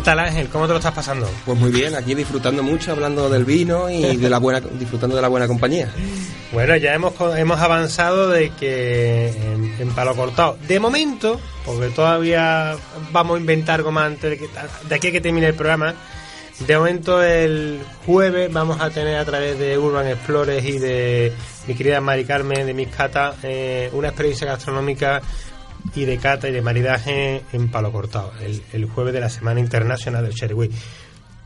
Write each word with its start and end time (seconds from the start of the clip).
¿Qué 0.00 0.04
tal 0.04 0.18
Ángel? 0.18 0.48
¿Cómo 0.48 0.66
te 0.66 0.72
lo 0.72 0.78
estás 0.78 0.94
pasando? 0.94 1.28
Pues 1.44 1.58
muy 1.58 1.70
bien, 1.70 1.94
aquí 1.94 2.14
disfrutando 2.14 2.62
mucho, 2.62 2.92
hablando 2.92 3.28
del 3.28 3.44
vino 3.44 3.90
y 3.90 4.16
de 4.16 4.30
la 4.30 4.38
buena, 4.38 4.58
disfrutando 4.58 5.14
de 5.14 5.20
la 5.20 5.28
buena 5.28 5.46
compañía. 5.46 5.90
Bueno, 6.52 6.74
ya 6.76 6.94
hemos, 6.94 7.12
hemos 7.36 7.60
avanzado 7.60 8.30
de 8.30 8.48
que 8.48 9.28
en, 9.78 9.90
Palo 9.90 10.16
Cortado, 10.16 10.56
de 10.66 10.80
momento, 10.80 11.38
porque 11.66 11.88
todavía 11.88 12.76
vamos 13.12 13.36
a 13.36 13.40
inventar 13.40 13.80
algo 13.80 13.92
más 13.92 14.06
antes 14.06 14.30
de, 14.30 14.38
que, 14.38 14.48
de 14.88 14.94
aquí 14.94 15.08
a 15.08 15.12
que 15.12 15.20
termine 15.20 15.48
el 15.48 15.54
programa, 15.54 15.94
de 16.60 16.78
momento 16.78 17.22
el 17.22 17.80
jueves 18.06 18.50
vamos 18.50 18.80
a 18.80 18.88
tener 18.88 19.16
a 19.16 19.24
través 19.26 19.58
de 19.58 19.76
Urban 19.76 20.06
Explores 20.06 20.64
y 20.64 20.78
de 20.78 21.30
mi 21.66 21.74
querida 21.74 22.00
Mari 22.00 22.24
Carmen 22.24 22.66
de 22.66 22.72
Miscata 22.72 23.34
eh, 23.42 23.90
una 23.92 24.08
experiencia 24.08 24.46
gastronómica 24.46 25.20
y 25.94 26.04
de 26.04 26.18
cata 26.18 26.48
y 26.48 26.52
de 26.52 26.62
maridaje 26.62 27.42
en 27.52 27.70
Palo 27.70 27.92
Cortado, 27.92 28.32
el, 28.72 28.84
jueves 28.86 29.12
de 29.12 29.20
la 29.20 29.28
Semana 29.28 29.60
Internacional 29.60 30.24
del 30.24 30.34
Cherry 30.34 30.70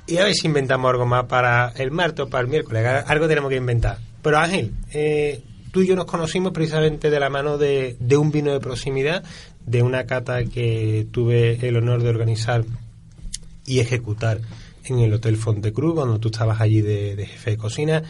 Y 0.06 0.18
a 0.18 0.24
ver 0.24 0.34
si 0.34 0.46
inventamos 0.46 0.90
algo 0.90 1.06
más 1.06 1.24
para 1.26 1.72
el 1.76 1.90
martes 1.90 2.26
o 2.26 2.28
para 2.28 2.42
el 2.42 2.48
miércoles. 2.48 2.84
Algo 3.06 3.28
tenemos 3.28 3.50
que 3.50 3.56
inventar. 3.56 3.98
Pero 4.22 4.38
Ángel, 4.38 4.72
eh, 4.92 5.42
tú 5.70 5.82
y 5.82 5.86
yo 5.86 5.96
nos 5.96 6.06
conocimos 6.06 6.52
precisamente 6.52 7.10
de 7.10 7.20
la 7.20 7.30
mano 7.30 7.58
de, 7.58 7.96
un 8.16 8.30
vino 8.30 8.52
de 8.52 8.60
proximidad, 8.60 9.24
de 9.64 9.82
una 9.82 10.04
cata 10.04 10.44
que 10.44 11.06
tuve 11.10 11.66
el 11.66 11.76
honor 11.76 12.02
de 12.02 12.08
organizar 12.08 12.64
y 13.66 13.80
ejecutar 13.80 14.40
en 14.84 14.98
el 15.00 15.14
Hotel 15.14 15.36
Fontecruz, 15.36 15.94
cuando 15.94 16.18
tú 16.18 16.28
estabas 16.28 16.60
allí 16.60 16.82
de, 16.82 17.16
de 17.16 17.26
jefe 17.26 17.52
de 17.52 17.56
cocina. 17.56 18.02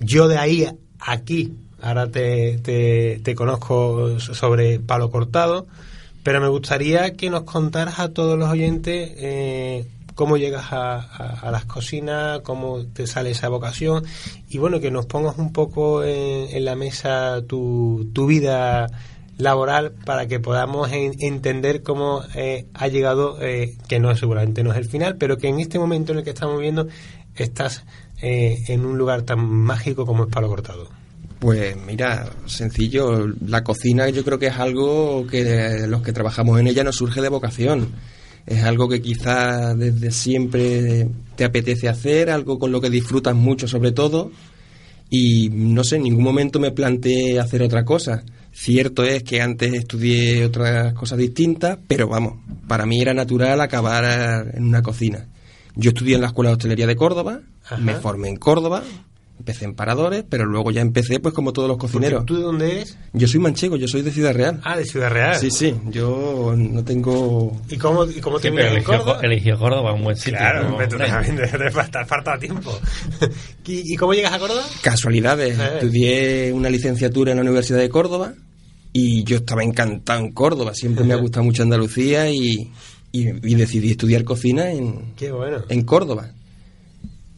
Yo 0.00 0.28
de 0.28 0.38
ahí 0.38 0.66
aquí 0.98 1.52
ahora 1.82 2.10
te, 2.10 2.58
te, 2.58 3.34
conozco 3.34 4.20
sobre 4.20 4.78
palo 4.78 5.10
cortado, 5.10 5.66
pero 6.22 6.40
me 6.40 6.48
gustaría 6.48 7.14
que 7.14 7.28
nos 7.28 7.42
contaras 7.42 7.98
a 7.98 8.10
todos 8.10 8.38
los 8.38 8.48
oyentes 8.48 9.10
eh, 9.16 9.86
cómo 10.14 10.36
llegas 10.36 10.66
a, 10.70 11.50
las 11.50 11.64
cocinas, 11.64 12.40
cómo 12.40 12.84
te 12.86 13.08
sale 13.08 13.32
esa 13.32 13.48
vocación 13.48 14.04
y 14.48 14.58
bueno, 14.58 14.78
que 14.78 14.92
nos 14.92 15.06
pongas 15.06 15.38
un 15.38 15.52
poco 15.52 16.04
en, 16.04 16.64
la 16.64 16.76
mesa 16.76 17.42
tu, 17.46 18.08
tu, 18.12 18.26
vida 18.26 18.86
laboral 19.36 19.90
para 19.90 20.28
que 20.28 20.38
podamos 20.38 20.88
entender 20.92 21.82
cómo 21.82 22.22
eh, 22.36 22.66
ha 22.74 22.86
llegado, 22.86 23.42
eh, 23.42 23.74
que 23.88 23.98
no 23.98 24.14
seguramente 24.14 24.62
no 24.62 24.70
es 24.70 24.78
el 24.78 24.84
final, 24.84 25.16
pero 25.16 25.36
que 25.36 25.48
en 25.48 25.58
este 25.58 25.80
momento 25.80 26.12
en 26.12 26.18
el 26.18 26.24
que 26.24 26.30
estamos 26.30 26.60
viendo 26.60 26.86
estás 27.34 27.84
en 28.24 28.86
un 28.86 28.98
lugar 28.98 29.22
tan 29.22 29.44
mágico 29.44 30.06
como 30.06 30.22
es 30.22 30.30
Palo 30.30 30.46
Cortado. 30.46 31.01
Pues 31.42 31.76
mira, 31.76 32.30
sencillo, 32.46 33.26
la 33.44 33.64
cocina 33.64 34.08
yo 34.10 34.22
creo 34.22 34.38
que 34.38 34.46
es 34.46 34.58
algo 34.58 35.26
que 35.26 35.86
los 35.88 36.00
que 36.00 36.12
trabajamos 36.12 36.60
en 36.60 36.68
ella 36.68 36.84
nos 36.84 36.94
surge 36.94 37.20
de 37.20 37.28
vocación. 37.28 37.88
Es 38.46 38.62
algo 38.62 38.88
que 38.88 39.02
quizás 39.02 39.76
desde 39.76 40.12
siempre 40.12 41.08
te 41.34 41.44
apetece 41.44 41.88
hacer, 41.88 42.30
algo 42.30 42.60
con 42.60 42.70
lo 42.70 42.80
que 42.80 42.90
disfrutas 42.90 43.34
mucho 43.34 43.66
sobre 43.66 43.90
todo. 43.90 44.30
Y 45.10 45.48
no 45.50 45.82
sé, 45.82 45.96
en 45.96 46.04
ningún 46.04 46.22
momento 46.22 46.60
me 46.60 46.70
planteé 46.70 47.40
hacer 47.40 47.64
otra 47.64 47.84
cosa. 47.84 48.22
Cierto 48.52 49.02
es 49.02 49.24
que 49.24 49.42
antes 49.42 49.74
estudié 49.74 50.44
otras 50.44 50.94
cosas 50.94 51.18
distintas, 51.18 51.76
pero 51.88 52.06
vamos, 52.06 52.34
para 52.68 52.86
mí 52.86 53.02
era 53.02 53.14
natural 53.14 53.60
acabar 53.60 54.48
en 54.54 54.62
una 54.62 54.80
cocina. 54.80 55.26
Yo 55.74 55.90
estudié 55.90 56.14
en 56.14 56.20
la 56.20 56.28
Escuela 56.28 56.50
de 56.50 56.54
Hostelería 56.54 56.86
de 56.86 56.94
Córdoba, 56.94 57.40
me 57.80 57.94
formé 57.94 58.28
en 58.28 58.36
Córdoba, 58.36 58.84
Empecé 59.42 59.64
en 59.64 59.74
paradores, 59.74 60.24
pero 60.28 60.46
luego 60.46 60.70
ya 60.70 60.82
empecé 60.82 61.18
pues 61.18 61.34
como 61.34 61.52
todos 61.52 61.66
los 61.66 61.76
cocineros. 61.76 62.24
¿Tú 62.24 62.36
de 62.36 62.42
dónde 62.42 62.76
eres? 62.76 62.96
Yo 63.12 63.26
soy 63.26 63.40
manchego, 63.40 63.74
yo 63.76 63.88
soy 63.88 64.02
de 64.02 64.12
Ciudad 64.12 64.32
Real. 64.32 64.60
Ah, 64.62 64.76
de 64.76 64.84
Ciudad 64.84 65.10
Real. 65.10 65.34
Sí, 65.34 65.50
sí, 65.50 65.74
yo 65.90 66.54
no 66.56 66.84
tengo... 66.84 67.60
¿Y 67.68 67.76
cómo, 67.76 68.04
y 68.04 68.20
cómo 68.20 68.38
te 68.38 68.50
eligió, 68.50 68.84
Córdoba? 68.84 69.18
eligió 69.20 69.58
Córdoba, 69.58 69.94
un 69.94 70.04
buen 70.04 70.16
sitio. 70.16 70.38
Claro, 70.38 70.70
¿no? 70.70 70.78
te 70.78 72.04
falta 72.04 72.38
tiempo. 72.38 72.78
¿Y, 73.66 73.96
cómo 73.96 74.14
llegas 74.14 74.32
a 74.32 74.38
Córdoba? 74.38 74.62
Casualidades. 74.80 75.58
Eh. 75.58 75.70
Estudié 75.74 76.52
una 76.52 76.70
licenciatura 76.70 77.32
en 77.32 77.38
la 77.38 77.42
Universidad 77.42 77.80
de 77.80 77.88
Córdoba 77.88 78.34
y 78.92 79.24
yo 79.24 79.38
estaba 79.38 79.64
encantado 79.64 80.20
en 80.20 80.30
Córdoba. 80.30 80.72
Siempre 80.72 81.04
me 81.04 81.14
ha 81.14 81.16
gustado 81.16 81.42
mucho 81.42 81.64
Andalucía 81.64 82.30
y, 82.30 82.70
y, 83.10 83.54
decidí 83.56 83.90
estudiar 83.90 84.22
cocina 84.22 84.70
en, 84.70 85.14
Qué 85.16 85.32
bueno. 85.32 85.64
en 85.68 85.82
Córdoba 85.82 86.30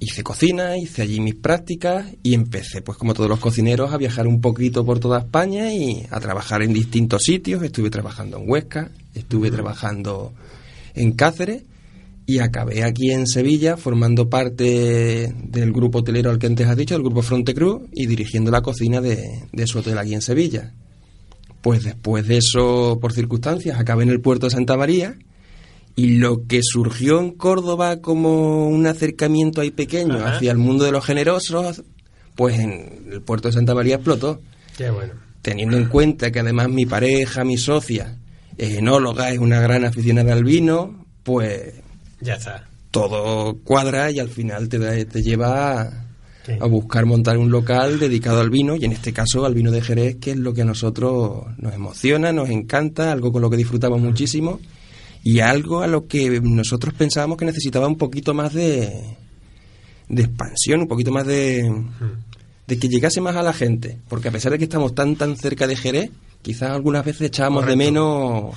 hice 0.05 0.23
cocina, 0.23 0.77
hice 0.77 1.03
allí 1.03 1.21
mis 1.21 1.35
prácticas 1.35 2.07
y 2.23 2.35
empecé, 2.35 2.83
pues 2.83 2.97
como 2.97 3.15
todos 3.15 3.29
los 3.29 3.41
cocineros, 3.41 3.93
a 3.93 3.97
viajar 3.97 4.27
un 4.27 4.41
poquito 4.41 4.85
por 4.85 5.01
toda 5.01 5.19
España 5.19 5.73
y 5.73 6.07
a 6.11 6.21
trabajar 6.21 6.63
en 6.63 6.73
distintos 6.73 7.23
sitios. 7.23 7.63
Estuve 7.63 7.91
trabajando 7.91 8.39
en 8.39 8.49
Huesca, 8.49 8.91
estuve 9.15 9.51
trabajando 9.51 10.33
en 10.95 11.13
Cáceres 11.13 11.63
y 12.27 12.39
acabé 12.39 12.85
aquí 12.85 13.11
en 13.11 13.27
Sevilla 13.27 13.77
formando 13.77 14.29
parte 14.29 15.35
del 15.43 15.73
grupo 15.73 15.99
hotelero 15.99 16.31
al 16.31 16.39
que 16.39 16.47
antes 16.47 16.67
has 16.67 16.77
dicho, 16.77 16.95
del 16.95 17.03
grupo 17.03 17.23
Frontecruz 17.23 17.83
y 17.93 18.07
dirigiendo 18.07 18.51
la 18.51 18.63
cocina 18.63 19.01
de, 19.01 19.45
de 19.53 19.67
su 19.67 19.79
hotel 19.79 19.99
aquí 19.99 20.15
en 20.15 20.23
Sevilla. 20.23 20.73
Pues 21.61 21.83
después 21.83 22.27
de 22.27 22.39
eso, 22.39 22.99
por 23.01 23.13
circunstancias, 23.13 23.79
acabé 23.79 24.05
en 24.05 24.11
el 24.11 24.21
puerto 24.21 24.47
de 24.47 24.51
Santa 24.51 24.77
María 24.77 25.17
y 25.97 26.17
lo 26.17 26.47
que 26.47 26.61
surgió 26.63 27.21
en 27.21 27.33
Córdoba 27.33 28.01
como 28.01 28.67
un 28.67 28.87
acercamiento 28.87 29.61
ahí 29.61 29.71
pequeño 29.71 30.25
hacia 30.25 30.51
el 30.51 30.59
mundo 30.59 30.85
de 30.85 30.93
los 30.93 31.05
generosos, 31.05 31.83
pues 32.35 32.59
en 32.59 33.07
el 33.13 33.23
puerto 33.23 33.49
de 33.49 33.55
Santa 33.55 33.75
María 33.75 33.97
explotó. 33.97 34.41
Qué 34.77 34.91
bueno. 34.91 35.13
Teniendo 35.43 35.77
en 35.77 35.87
cuenta 35.87 36.33
que 36.33 36.41
además 36.41 36.69
mi 36.69 36.87
pareja, 36.87 37.45
mi 37.45 37.57
socia, 37.59 38.19
es 38.57 38.77
enóloga, 38.77 39.31
es 39.31 39.39
una 39.39 39.61
gran 39.61 39.85
aficionada 39.85 40.33
al 40.33 40.43
vino, 40.43 41.07
pues... 41.23 41.75
Ya 42.21 42.35
está. 42.35 42.67
Todo 42.91 43.59
cuadra 43.63 44.11
y 44.11 44.19
al 44.19 44.29
final 44.29 44.69
te, 44.69 45.05
te 45.05 45.23
lleva 45.23 45.83
a, 45.83 46.07
a 46.61 46.67
buscar 46.67 47.05
montar 47.07 47.39
un 47.39 47.51
local 47.51 47.99
dedicado 47.99 48.41
al 48.41 48.51
vino 48.51 48.75
y 48.75 48.85
en 48.85 48.93
este 48.93 49.13
caso 49.13 49.45
al 49.45 49.55
vino 49.55 49.71
de 49.71 49.83
Jerez, 49.83 50.17
que 50.17 50.33
es 50.33 50.37
lo 50.39 50.55
que 50.55 50.63
a 50.63 50.65
nosotros 50.65 51.45
nos 51.59 51.75
emociona, 51.75 52.33
nos 52.33 52.49
encanta, 52.51 53.13
algo 53.13 53.31
con 53.31 53.43
lo 53.43 53.51
que 53.51 53.57
disfrutamos 53.57 54.01
muchísimo 54.01 54.61
y 55.25 55.41
algo 55.41 55.81
a 55.81 55.87
lo 55.87 56.07
que 56.07 56.39
nosotros 56.43 56.93
pensábamos 56.95 57.39
que 57.39 57.47
necesitaba 57.47 57.89
un 57.89 57.97
poquito 57.97 58.35
más 58.35 58.53
de, 58.53 59.17
de 60.09 60.23
expansión, 60.23 60.83
un 60.83 60.87
poquito 60.87 61.11
más 61.11 61.27
de, 61.27 61.83
de 62.67 62.79
que 62.79 62.89
llegase 62.89 63.23
más 63.23 63.35
a 63.35 63.43
la 63.43 63.55
gente, 63.55 63.99
porque 64.09 64.29
a 64.29 64.33
pesar 64.33 64.53
de 64.53 64.59
que 64.59 64.65
estamos 64.65 64.95
tan 64.95 65.17
tan 65.17 65.37
cerca 65.37 65.67
de 65.67 65.77
Jerez, 65.77 66.11
quizás 66.43 66.71
algunas 66.71 67.07
veces 67.07 67.23
echábamos 67.29 67.65
de 67.65 67.75
menos 67.75 68.55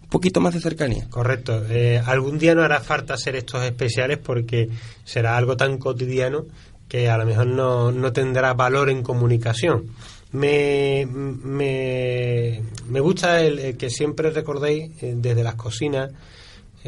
un 0.00 0.08
poquito 0.08 0.40
más 0.40 0.54
de 0.54 0.60
cercanía. 0.60 1.08
Correcto. 1.10 1.64
Eh, 1.68 2.00
algún 2.06 2.38
día 2.38 2.54
no 2.54 2.62
hará 2.62 2.80
falta 2.80 3.14
hacer 3.14 3.34
estos 3.34 3.64
especiales 3.64 4.18
porque 4.18 4.68
será 5.04 5.36
algo 5.36 5.56
tan 5.56 5.76
cotidiano 5.76 6.44
que 6.88 7.10
a 7.10 7.18
lo 7.18 7.26
mejor 7.26 7.48
no, 7.48 7.90
no 7.90 8.12
tendrá 8.12 8.54
valor 8.54 8.90
en 8.90 9.02
comunicación. 9.02 9.86
Me, 10.32 11.06
me, 11.06 12.62
me 12.88 13.00
gusta 13.00 13.40
el, 13.42 13.76
que 13.76 13.90
siempre 13.90 14.30
recordéis 14.30 14.90
eh, 15.02 15.14
desde 15.16 15.42
las 15.42 15.54
cocinas 15.54 16.10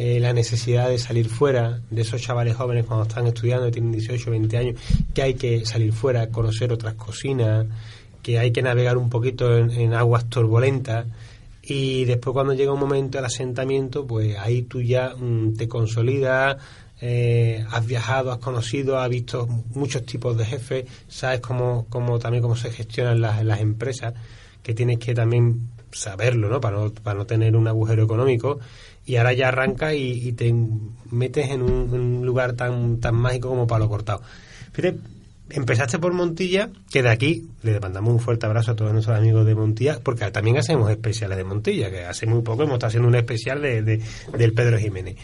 eh, 0.00 0.20
la 0.20 0.32
necesidad 0.32 0.88
de 0.88 0.98
salir 0.98 1.28
fuera 1.28 1.80
de 1.90 2.02
esos 2.02 2.22
chavales 2.22 2.54
jóvenes 2.54 2.84
cuando 2.86 3.04
están 3.08 3.26
estudiando 3.26 3.68
tienen 3.68 3.90
18 3.90 4.28
o 4.28 4.30
20 4.30 4.56
años, 4.56 4.80
que 5.12 5.22
hay 5.22 5.34
que 5.34 5.66
salir 5.66 5.92
fuera, 5.92 6.28
conocer 6.28 6.72
otras 6.72 6.94
cocinas, 6.94 7.66
que 8.22 8.38
hay 8.38 8.52
que 8.52 8.62
navegar 8.62 8.96
un 8.96 9.10
poquito 9.10 9.58
en, 9.58 9.94
aguas 9.94 10.28
turbulentas. 10.30 11.08
Y 11.62 12.04
después 12.04 12.32
cuando 12.32 12.54
llega 12.54 12.72
un 12.72 12.78
momento 12.78 13.18
del 13.18 13.24
asentamiento, 13.24 14.06
pues 14.06 14.38
ahí 14.38 14.62
tú 14.62 14.80
ya 14.80 15.16
mm, 15.16 15.54
te 15.56 15.66
consolidas, 15.66 16.58
eh, 17.00 17.64
has 17.70 17.86
viajado, 17.86 18.32
has 18.32 18.38
conocido, 18.38 18.98
has 18.98 19.08
visto 19.08 19.46
muchos 19.74 20.04
tipos 20.04 20.36
de 20.36 20.44
jefes, 20.44 20.86
sabes 21.08 21.40
cómo, 21.40 21.86
cómo 21.88 22.18
también 22.18 22.42
cómo 22.42 22.56
se 22.56 22.70
gestionan 22.70 23.20
las, 23.20 23.60
empresas, 23.60 24.14
que 24.62 24.74
tienes 24.74 24.98
que 24.98 25.14
también 25.14 25.68
saberlo, 25.92 26.48
¿no? 26.48 26.60
Para 26.60 26.78
no, 26.78 26.90
para 26.92 27.18
no 27.18 27.26
tener 27.26 27.56
un 27.56 27.68
agujero 27.68 28.04
económico. 28.04 28.58
Y 29.06 29.16
ahora 29.16 29.32
ya 29.32 29.48
arranca 29.48 29.94
y, 29.94 30.32
te 30.32 30.54
metes 31.10 31.50
en 31.50 31.62
un, 31.62 32.26
lugar 32.26 32.52
tan, 32.52 33.00
tan 33.00 33.14
mágico 33.14 33.48
como 33.48 33.66
Palo 33.66 33.88
Cortado. 33.88 34.20
Fíjate, 34.72 34.98
empezaste 35.50 35.98
por 35.98 36.12
Montilla, 36.12 36.70
que 36.90 37.02
de 37.02 37.08
aquí 37.08 37.48
le 37.62 37.80
mandamos 37.80 38.12
un 38.12 38.20
fuerte 38.20 38.46
abrazo 38.46 38.72
a 38.72 38.76
todos 38.76 38.92
nuestros 38.92 39.16
amigos 39.16 39.46
de 39.46 39.54
Montilla, 39.54 39.98
porque 40.02 40.30
también 40.30 40.58
hacemos 40.58 40.90
especiales 40.90 41.38
de 41.38 41.44
Montilla, 41.44 41.90
que 41.90 42.04
hace 42.04 42.26
muy 42.26 42.42
poco 42.42 42.64
hemos 42.64 42.74
estado 42.74 42.88
haciendo 42.88 43.08
un 43.08 43.14
especial 43.14 43.62
de, 43.62 44.02
del 44.36 44.52
Pedro 44.52 44.78
Jiménez. 44.78 45.16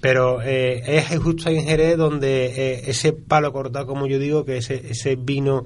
Pero 0.00 0.42
eh, 0.42 0.82
es 0.86 1.18
justo 1.18 1.48
en 1.50 1.64
Jerez 1.64 1.96
donde 1.96 2.46
eh, 2.46 2.82
ese 2.86 3.12
palo 3.12 3.52
cortado, 3.52 3.86
como 3.86 4.06
yo 4.06 4.18
digo, 4.18 4.44
que 4.44 4.58
ese, 4.58 4.82
ese 4.90 5.16
vino 5.16 5.64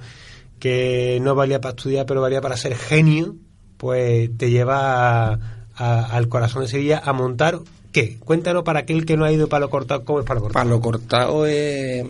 que 0.59 1.19
no 1.21 1.35
valía 1.35 1.61
para 1.61 1.75
estudiar, 1.75 2.07
pero 2.07 2.21
valía 2.21 2.41
para 2.41 2.57
ser 2.57 2.77
genio, 2.77 3.37
pues 3.77 4.31
te 4.39 4.51
lleva 4.51 5.39
al 5.75 6.29
corazón 6.29 6.63
de 6.63 6.69
Sevilla 6.69 7.03
a 7.05 7.13
montar 7.13 7.59
¿Qué? 7.93 8.17
Cuéntanos 8.19 8.65
para 8.65 8.81
aquel 8.81 9.05
que 9.05 9.19
no 9.19 9.27
ha 9.27 9.33
ido 9.33 9.49
palo 9.49 9.69
cortado, 9.69 10.05
¿cómo 10.05 10.21
es 10.21 10.25
palo 10.25 10.41
cortado? 10.41 10.65
Palo 10.65 10.81
cortado 10.81 11.47
es 11.47 12.07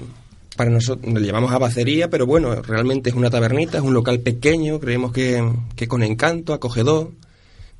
para 0.56 0.70
nosotros, 0.70 1.12
nos 1.12 1.22
llamamos 1.22 1.50
abacería, 1.50 2.08
pero 2.08 2.24
bueno, 2.24 2.54
realmente 2.62 3.10
es 3.10 3.16
una 3.16 3.30
tabernita, 3.30 3.78
es 3.78 3.84
un 3.84 3.92
local 3.92 4.20
pequeño, 4.20 4.78
creemos 4.78 5.12
que, 5.12 5.42
que 5.74 5.88
con 5.88 6.04
encanto, 6.04 6.52
acogedor, 6.52 7.10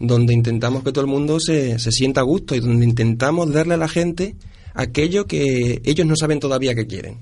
donde 0.03 0.35
intentamos 0.35 0.83
que 0.83 0.93
todo 0.93 1.05
el 1.05 1.11
mundo 1.11 1.41
se, 1.41 1.79
se 1.79 1.93
sienta 1.93 2.21
a 2.21 2.25
gusto 2.25 2.55
y 2.55 2.61
donde 2.61 2.85
intentamos 2.85 3.53
darle 3.53 3.75
a 3.75 3.79
la 3.79 3.89
gente 3.89 4.37
aquello 4.75 5.27
que 5.27 5.81
ellos 5.85 6.07
no 6.07 6.17
saben 6.17 6.41
todavía 6.41 6.75
que 6.75 6.87
quieren. 6.87 7.19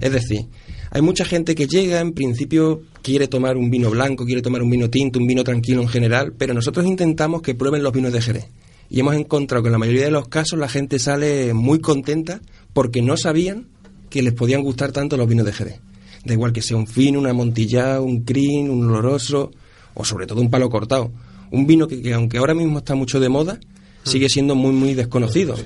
Es 0.00 0.12
decir, 0.12 0.46
hay 0.90 1.02
mucha 1.02 1.24
gente 1.24 1.54
que 1.54 1.66
llega, 1.66 2.00
en 2.00 2.12
principio 2.12 2.82
quiere 3.02 3.28
tomar 3.28 3.56
un 3.56 3.70
vino 3.70 3.90
blanco, 3.90 4.24
quiere 4.24 4.42
tomar 4.42 4.62
un 4.62 4.70
vino 4.70 4.90
tinto, 4.90 5.18
un 5.18 5.26
vino 5.26 5.44
tranquilo 5.44 5.82
en 5.82 5.88
general, 5.88 6.32
pero 6.36 6.54
nosotros 6.54 6.86
intentamos 6.86 7.42
que 7.42 7.54
prueben 7.54 7.82
los 7.82 7.92
vinos 7.92 8.12
de 8.12 8.20
Jerez 8.20 8.48
y 8.90 9.00
hemos 9.00 9.14
encontrado 9.14 9.62
que 9.62 9.68
en 9.68 9.72
la 9.72 9.78
mayoría 9.78 10.04
de 10.04 10.10
los 10.10 10.28
casos 10.28 10.58
la 10.58 10.68
gente 10.68 10.98
sale 10.98 11.52
muy 11.52 11.78
contenta 11.80 12.40
porque 12.72 13.02
no 13.02 13.16
sabían 13.16 13.66
que 14.08 14.22
les 14.22 14.32
podían 14.32 14.62
gustar 14.62 14.92
tanto 14.92 15.16
los 15.16 15.28
vinos 15.28 15.44
de 15.44 15.52
Jerez. 15.52 15.80
Da 16.24 16.32
igual 16.32 16.52
que 16.52 16.62
sea 16.62 16.76
un 16.76 16.86
fino, 16.86 17.18
una 17.18 17.32
montilla, 17.32 18.00
un 18.00 18.22
crin, 18.22 18.70
un 18.70 18.88
oloroso 18.88 19.50
o 19.94 20.04
sobre 20.04 20.26
todo 20.26 20.40
un 20.40 20.50
palo 20.50 20.70
cortado. 20.70 21.12
Un 21.50 21.66
vino 21.66 21.88
que, 21.88 22.12
aunque 22.12 22.38
ahora 22.38 22.54
mismo 22.54 22.78
está 22.78 22.94
mucho 22.94 23.20
de 23.20 23.28
moda, 23.28 23.58
sigue 24.04 24.28
siendo 24.28 24.54
muy 24.54 24.72
muy 24.72 24.94
desconocido. 24.94 25.56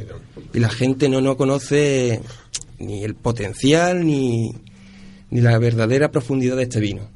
Y 0.53 0.61
la 0.61 0.69
gente 0.69 1.09
no, 1.09 1.21
no 1.21 1.37
conoce 1.37 2.21
ni 2.79 3.05
el 3.05 3.15
potencial 3.15 4.07
ni, 4.07 4.53
ni 5.31 5.41
la 5.41 5.59
verdadera 5.59 6.11
profundidad 6.11 6.57
de 6.57 6.65
este 6.65 6.81
vino. 6.81 7.09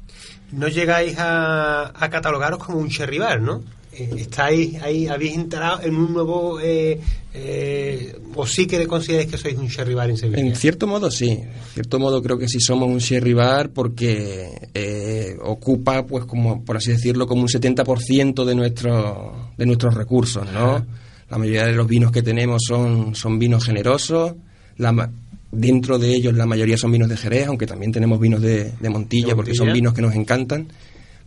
No 0.51 0.67
llegáis 0.67 1.17
a, 1.17 1.91
a 1.93 2.09
catalogaros 2.09 2.63
como 2.63 2.79
un 2.79 2.89
cherry 2.89 3.19
bar, 3.19 3.41
¿no? 3.41 3.63
Eh, 3.93 4.09
estáis 4.17 4.75
ahí, 4.81 5.07
habéis 5.07 5.35
entrado 5.35 5.81
en 5.81 5.95
un 5.95 6.13
nuevo, 6.13 6.59
eh, 6.59 6.99
eh, 7.33 8.15
o 8.35 8.45
sí 8.45 8.67
que 8.67 8.85
consideráis 8.85 9.31
que 9.31 9.37
sois 9.37 9.57
un 9.57 9.67
sherry 9.67 9.95
bar 9.95 10.09
en 10.09 10.17
Sevilla. 10.17 10.39
En 10.39 10.55
cierto 10.55 10.85
modo 10.85 11.09
sí, 11.09 11.29
en 11.29 11.49
cierto 11.73 11.97
modo 11.97 12.21
creo 12.21 12.37
que 12.37 12.47
sí 12.47 12.59
somos 12.59 12.89
un 12.89 12.99
sherry 12.99 13.33
bar 13.33 13.69
porque 13.69 15.37
ocupa, 15.41 16.05
pues 16.05 16.25
como 16.25 16.63
por 16.63 16.77
así 16.77 16.91
decirlo, 16.91 17.25
como 17.25 17.41
un 17.41 17.47
70% 17.47 18.45
de, 18.45 18.55
nuestro, 18.55 19.51
de 19.57 19.65
nuestros 19.65 19.95
recursos, 19.95 20.45
¿no? 20.51 20.85
La 21.29 21.37
mayoría 21.37 21.65
de 21.65 21.73
los 21.73 21.87
vinos 21.87 22.11
que 22.11 22.21
tenemos 22.21 22.61
son, 22.67 23.15
son 23.15 23.39
vinos 23.39 23.65
generosos, 23.65 24.33
la, 24.77 25.09
dentro 25.51 25.97
de 25.97 26.13
ellos 26.13 26.35
la 26.35 26.45
mayoría 26.45 26.77
son 26.77 26.91
vinos 26.91 27.09
de 27.09 27.17
Jerez, 27.17 27.47
aunque 27.47 27.65
también 27.65 27.91
tenemos 27.91 28.19
vinos 28.19 28.41
de, 28.41 28.73
de 28.79 28.89
Montilla, 28.89 29.35
porque 29.35 29.55
son 29.55 29.73
vinos 29.73 29.93
que 29.93 30.01
nos 30.01 30.13
encantan, 30.13 30.67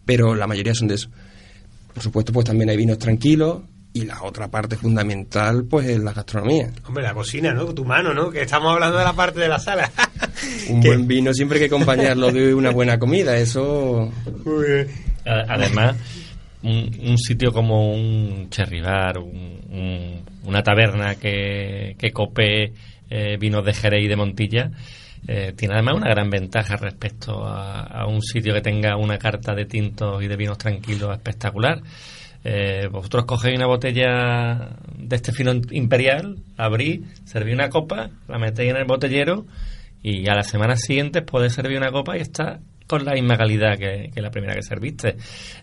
pero 0.05 0.35
la 0.35 0.47
mayoría 0.47 0.75
son 0.75 0.89
de 0.89 0.95
eso. 0.95 1.11
Por 1.95 2.03
supuesto, 2.03 2.33
pues 2.33 2.47
también 2.47 2.71
hay 2.71 2.77
vinos 2.77 2.99
tranquilos 2.99 3.63
y 3.93 4.05
la 4.05 4.23
otra 4.23 4.49
parte 4.49 4.77
fundamental, 4.77 5.65
pues 5.65 5.89
es 5.89 5.99
la 5.99 6.13
gastronomía. 6.13 6.71
Hombre, 6.87 7.03
la 7.03 7.15
cocina, 7.15 7.53
¿no? 7.53 7.67
Tu 7.75 7.85
mano, 7.85 8.15
¿no? 8.15 8.31
Que 8.31 8.43
estamos 8.43 8.73
hablando 8.73 8.99
de 8.99 9.05
la 9.05 9.13
parte 9.13 9.41
de 9.41 9.49
la 9.49 9.59
sala. 9.59 9.91
Un 10.69 10.81
buen 10.81 11.07
vino 11.09 11.33
siempre 11.35 11.59
hay 11.59 11.69
que 11.69 11.75
acompañarlo 11.75 12.31
de 12.31 12.55
una 12.55 12.71
buena 12.71 12.99
comida, 12.99 13.37
eso... 13.37 14.11
Además, 15.25 15.97
un, 16.63 17.19
sitio 17.19 17.53
como 17.53 17.93
un 17.93 18.49
cherry 18.51 18.81
bar, 18.81 19.19
una 19.19 20.63
taberna 20.63 21.15
que, 21.17 21.95
que 21.99 22.11
cope 22.11 22.73
eh, 23.11 23.37
vinos 23.39 23.65
de 23.65 23.75
Jerez 23.75 24.05
y 24.05 24.09
de 24.09 24.17
Montilla, 24.17 24.71
eh, 25.27 25.53
tiene 25.57 25.75
además 25.75 25.97
una 25.97 26.11
gran 26.11 26.31
ventaja 26.31 26.77
respecto 26.77 27.45
a, 27.47 28.07
un 28.07 28.23
sitio 28.23 28.55
que 28.55 28.61
tenga 28.61 28.97
una 28.97 29.19
carta 29.19 29.55
de 29.55 29.65
tintos 29.65 30.23
y 30.23 30.29
de 30.29 30.37
vinos 30.37 30.59
tranquilos 30.59 31.13
espectacular. 31.13 31.83
Eh, 32.43 32.89
vosotros 32.91 33.27
cogéis 33.27 33.57
una 33.57 33.67
botella 33.67 34.77
de 34.97 35.17
este 35.17 35.33
fino 35.33 35.53
imperial, 35.71 36.39
abrís, 36.57 37.01
servís 37.25 37.55
una 37.55 37.69
copa, 37.69 38.11
la 38.29 38.39
metéis 38.39 38.71
en 38.71 38.77
el 38.77 38.87
botellero 38.87 39.45
y 40.03 40.29
a 40.29 40.35
la 40.35 40.43
semana 40.43 40.77
siguiente 40.77 41.21
podéis 41.21 41.53
servir 41.53 41.77
una 41.77 41.93
copa 41.93 42.17
y 42.17 42.21
está 42.21 42.61
con 42.91 43.05
la 43.05 43.13
misma 43.13 43.37
calidad 43.37 43.79
que, 43.79 44.11
la 44.17 44.33
primera 44.33 44.53
que 44.53 44.63
serviste. 44.63 45.17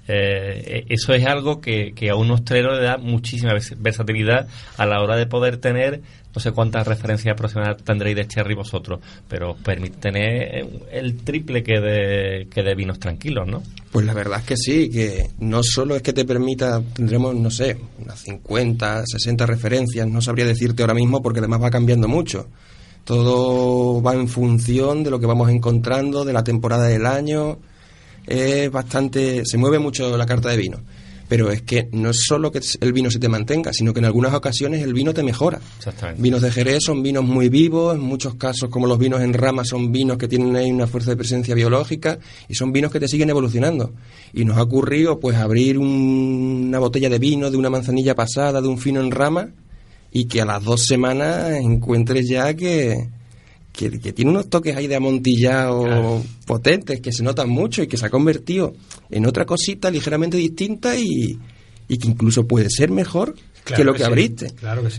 Eh, 0.07 0.85
eso 0.87 1.13
es 1.13 1.25
algo 1.25 1.59
que, 1.59 1.91
que, 1.93 2.09
a 2.09 2.15
un 2.15 2.31
hostelero 2.31 2.73
le 2.73 2.83
da 2.83 2.97
muchísima 2.97 3.53
versatilidad 3.77 4.47
a 4.77 4.85
la 4.85 5.01
hora 5.01 5.17
de 5.17 5.25
poder 5.25 5.57
tener 5.57 6.01
no 6.33 6.39
sé 6.39 6.51
cuántas 6.51 6.87
referencias 6.87 7.33
aproximadas 7.33 7.83
tendréis 7.83 8.15
de 8.15 8.27
cherry 8.27 8.53
vosotros, 8.53 8.99
pero 9.27 9.55
permite 9.55 9.97
tener 9.97 10.67
el 10.91 11.17
triple 11.23 11.63
que 11.63 11.79
de, 11.81 12.47
que 12.47 12.61
de 12.61 12.75
vinos 12.75 12.99
tranquilos, 12.99 13.47
¿no? 13.47 13.63
Pues 13.91 14.05
la 14.05 14.13
verdad 14.13 14.39
es 14.39 14.45
que 14.45 14.55
sí, 14.55 14.89
que 14.89 15.31
no 15.39 15.63
solo 15.63 15.95
es 15.95 16.01
que 16.03 16.13
te 16.13 16.25
permita, 16.25 16.81
tendremos, 16.93 17.35
no 17.35 17.49
sé, 17.49 17.75
unas 17.99 18.19
50, 18.19 19.03
60 19.07 19.45
referencias, 19.47 20.07
no 20.07 20.21
sabría 20.21 20.45
decirte 20.45 20.83
ahora 20.83 20.93
mismo 20.93 21.21
porque 21.21 21.39
además 21.39 21.63
va 21.63 21.71
cambiando 21.71 22.07
mucho. 22.07 22.47
Todo 23.07 24.01
va 24.01 24.15
en 24.15 24.27
función 24.27 25.01
de 25.01 25.09
lo 25.09 25.17
que 25.17 25.25
vamos 25.25 25.49
encontrando, 25.49 26.25
de 26.25 26.33
la 26.33 26.43
temporada 26.43 26.87
del 26.87 27.05
año. 27.05 27.57
Es 28.25 28.69
bastante, 28.69 29.45
se 29.45 29.57
mueve 29.57 29.79
mucho 29.79 30.17
la 30.17 30.25
carta 30.25 30.49
de 30.49 30.57
vino 30.57 30.79
pero 31.27 31.51
es 31.51 31.61
que 31.61 31.89
no 31.91 32.09
es 32.11 32.23
solo 32.25 32.51
que 32.51 32.61
el 32.79 32.93
vino 32.93 33.11
se 33.11 33.19
te 33.19 33.27
mantenga, 33.27 33.73
sino 33.73 33.93
que 33.93 33.99
en 33.99 34.05
algunas 34.05 34.33
ocasiones 34.33 34.81
el 34.81 34.93
vino 34.93 35.13
te 35.13 35.23
mejora. 35.23 35.59
Vinos 36.17 36.41
de 36.41 36.51
Jerez 36.51 36.83
son 36.83 37.03
vinos 37.03 37.25
muy 37.25 37.49
vivos, 37.49 37.95
en 37.95 38.01
muchos 38.01 38.35
casos 38.35 38.69
como 38.69 38.87
los 38.87 38.97
vinos 38.97 39.21
en 39.21 39.33
rama 39.33 39.63
son 39.65 39.91
vinos 39.91 40.17
que 40.17 40.27
tienen 40.27 40.55
ahí 40.55 40.71
una 40.71 40.87
fuerza 40.87 41.11
de 41.11 41.17
presencia 41.17 41.53
biológica 41.55 42.19
y 42.47 42.55
son 42.55 42.71
vinos 42.71 42.91
que 42.91 42.99
te 42.99 43.07
siguen 43.07 43.29
evolucionando. 43.29 43.91
Y 44.33 44.45
nos 44.45 44.57
ha 44.57 44.63
ocurrido 44.63 45.19
pues 45.19 45.37
abrir 45.37 45.77
una 45.77 46.79
botella 46.79 47.09
de 47.09 47.19
vino 47.19 47.51
de 47.51 47.57
una 47.57 47.69
manzanilla 47.69 48.15
pasada, 48.15 48.61
de 48.61 48.67
un 48.67 48.77
fino 48.77 49.01
en 49.01 49.11
rama 49.11 49.49
y 50.11 50.27
que 50.27 50.41
a 50.41 50.45
las 50.45 50.63
dos 50.63 50.85
semanas 50.85 51.51
encuentres 51.51 52.27
ya 52.29 52.53
que, 52.53 53.09
que, 53.77 54.13
tiene 54.13 54.31
unos 54.31 54.49
toques 54.49 54.75
ahí 54.75 54.87
de 54.87 54.95
amontillado 54.95 56.23
potentes 56.45 56.99
que 57.01 57.11
se 57.11 57.23
notan 57.23 57.49
mucho 57.49 57.83
y 57.83 57.87
que 57.87 57.97
se 57.97 58.05
ha 58.05 58.09
convertido 58.09 58.73
en 59.09 59.25
otra 59.25 59.45
cosita 59.45 59.91
ligeramente 59.91 60.37
distinta 60.37 60.97
y, 60.97 61.37
que 61.87 62.07
incluso 62.07 62.47
puede 62.47 62.69
ser 62.69 62.89
mejor 62.89 63.35
que 63.63 63.83
lo 63.83 63.93
que, 63.93 64.03
abriste. 64.03 64.53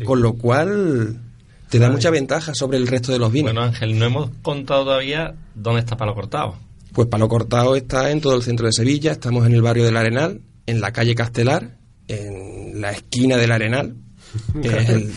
Con 0.04 0.23
lo 0.23 0.35
cual 0.35 1.21
te 1.68 1.78
da 1.78 1.90
mucha 1.90 2.11
ventaja 2.11 2.54
sobre 2.54 2.78
el 2.78 2.87
resto 2.87 3.12
de 3.12 3.18
los 3.18 3.33
vinos. 3.33 3.52
Bueno, 3.52 3.66
Ángel, 3.66 3.99
no 3.99 4.06
hemos 4.06 4.30
contado 4.42 4.85
todavía 4.85 5.35
dónde 5.54 5.80
está 5.80 5.97
Palo 5.97 6.14
Cortado. 6.14 6.56
Pues 6.92 7.09
Palo 7.09 7.28
Cortado 7.28 7.76
está 7.76 8.11
en 8.11 8.21
todo 8.21 8.37
el 8.37 8.42
centro 8.42 8.66
de 8.66 8.73
Sevilla, 8.73 9.12
estamos 9.12 9.47
en 9.47 9.54
el 9.54 9.62
barrio 9.62 9.85
del 9.85 9.97
Arenal, 9.97 10.42
en 10.66 10.80
la 10.80 10.92
calle 10.92 11.14
Castelar, 11.14 11.78
en 12.09 12.80
la 12.80 12.92
esquina 12.92 13.37
del 13.37 13.52
Arenal, 13.52 13.97
es 14.62 14.88
el, 14.88 15.12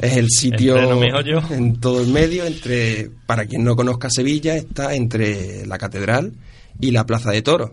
es 0.00 0.16
el 0.16 0.30
sitio 0.30 1.02
en 1.50 1.80
todo 1.80 2.02
el 2.02 2.08
medio 2.08 2.46
entre 2.46 3.10
para 3.26 3.46
quien 3.46 3.64
no 3.64 3.76
conozca 3.76 4.08
Sevilla 4.10 4.56
está 4.56 4.94
entre 4.94 5.66
la 5.66 5.78
catedral 5.78 6.32
y 6.80 6.90
la 6.90 7.04
plaza 7.06 7.30
de 7.30 7.42
toros 7.42 7.70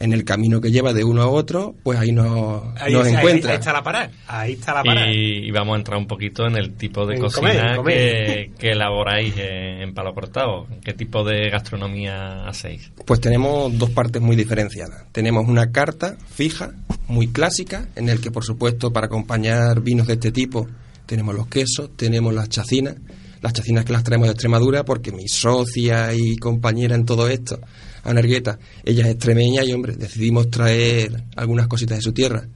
en 0.00 0.14
el 0.14 0.24
camino 0.24 0.62
que 0.62 0.72
lleva 0.72 0.94
de 0.94 1.04
uno 1.04 1.22
a 1.22 1.28
otro, 1.28 1.74
pues 1.82 1.98
ahí 1.98 2.10
nos, 2.10 2.64
nos 2.90 3.06
encuentra. 3.06 3.52
Ahí, 3.52 3.58
está 3.58 3.72
la 3.72 3.82
parada. 3.82 4.10
Ahí 4.26 4.52
está 4.54 4.72
la 4.72 4.82
parada. 4.82 5.12
Y, 5.12 5.50
vamos 5.50 5.74
a 5.74 5.78
entrar 5.78 5.98
un 5.98 6.06
poquito 6.06 6.46
en 6.46 6.56
el 6.56 6.72
tipo 6.72 7.06
de 7.06 7.18
cocina 7.20 7.78
Que, 7.84 8.50
elaboráis 8.62 9.34
en, 9.36 9.92
Palo 9.92 10.14
Cortado. 10.14 10.66
¿Qué 10.82 10.94
tipo 10.94 11.22
de 11.22 11.50
gastronomía 11.50 12.48
hacéis? 12.48 12.90
Pues 13.04 13.20
tenemos 13.20 13.76
dos 13.78 13.90
partes 13.90 14.22
muy 14.22 14.36
diferenciadas. 14.36 15.04
Tenemos 15.12 15.46
una 15.46 15.70
carta 15.70 16.16
fija, 16.30 16.70
muy 17.06 17.28
clásica, 17.28 17.86
en 17.94 18.08
el 18.08 18.22
que, 18.22 18.30
por 18.30 18.44
supuesto, 18.44 18.92
para 18.92 19.06
acompañar 19.06 19.82
vinos 19.82 20.06
de 20.06 20.14
este 20.14 20.32
tipo, 20.32 20.66
tenemos 21.04 21.34
los 21.34 21.46
quesos, 21.48 21.90
tenemos 21.96 22.32
las 22.32 22.48
chacinas. 22.48 22.96
Las 23.42 23.52
chacinas 23.52 23.84
que 23.84 23.92
las 23.92 24.04
traemos 24.04 24.28
de 24.28 24.32
Extremadura 24.32 24.84
porque 24.84 25.12
mi 25.12 25.26
socia 25.26 26.12
y 26.14 26.36
compañera 26.36 26.94
en 26.94 27.06
todo 27.06 27.26
esto 27.28 27.58
Ana 28.04 28.20
Argueta. 28.20 28.58
Ella 28.84 29.04
es 29.04 29.12
extremeña 29.12 29.64
y, 29.64 29.72
hombre, 29.72 29.94
decidimos 29.94 30.50
traer 30.50 31.22
algunas 31.36 31.66
cositas 31.66 31.98
de 31.98 32.02
su 32.02 32.12
tierra. 32.12 32.46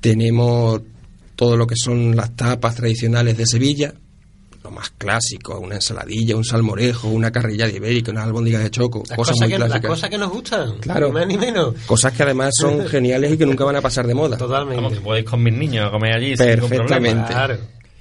Tenemos 0.00 0.82
todo 1.36 1.56
lo 1.56 1.66
que 1.66 1.76
son 1.76 2.14
las 2.16 2.34
tapas 2.36 2.76
tradicionales 2.76 3.36
de 3.36 3.46
Sevilla, 3.46 3.94
lo 4.62 4.70
más 4.70 4.90
clásico, 4.90 5.58
una 5.58 5.74
ensaladilla, 5.74 6.36
un 6.36 6.44
salmorejo, 6.44 7.08
una 7.08 7.30
carrilla 7.30 7.66
de 7.66 7.76
ibérica, 7.76 8.12
unas 8.12 8.24
albóndigas 8.24 8.62
de 8.62 8.70
choco, 8.70 9.02
cosas, 9.14 9.36
muy 9.38 9.48
clásicas. 9.48 9.82
Las 9.82 9.90
cosas 9.90 10.10
que 10.10 10.18
nos 10.18 10.30
gustan, 10.30 10.78
claro, 10.78 11.08
ni 11.08 11.12
más 11.12 11.26
ni 11.26 11.36
menos. 11.36 11.74
Cosas 11.86 12.12
que 12.12 12.22
además 12.22 12.54
son 12.56 12.86
geniales 12.88 13.32
y 13.32 13.36
que 13.36 13.44
nunca 13.44 13.64
van 13.64 13.76
a 13.76 13.82
pasar 13.82 14.06
de 14.06 14.14
moda. 14.14 14.38
Totalmente. 14.38 14.82
Como 14.82 14.94
que 14.94 15.00
podéis 15.00 15.26
con 15.26 15.42
mis 15.42 15.54
niños 15.54 15.86
a 15.86 15.90
comer 15.90 16.16
allí 16.16 16.36
Perfectamente. 16.36 17.34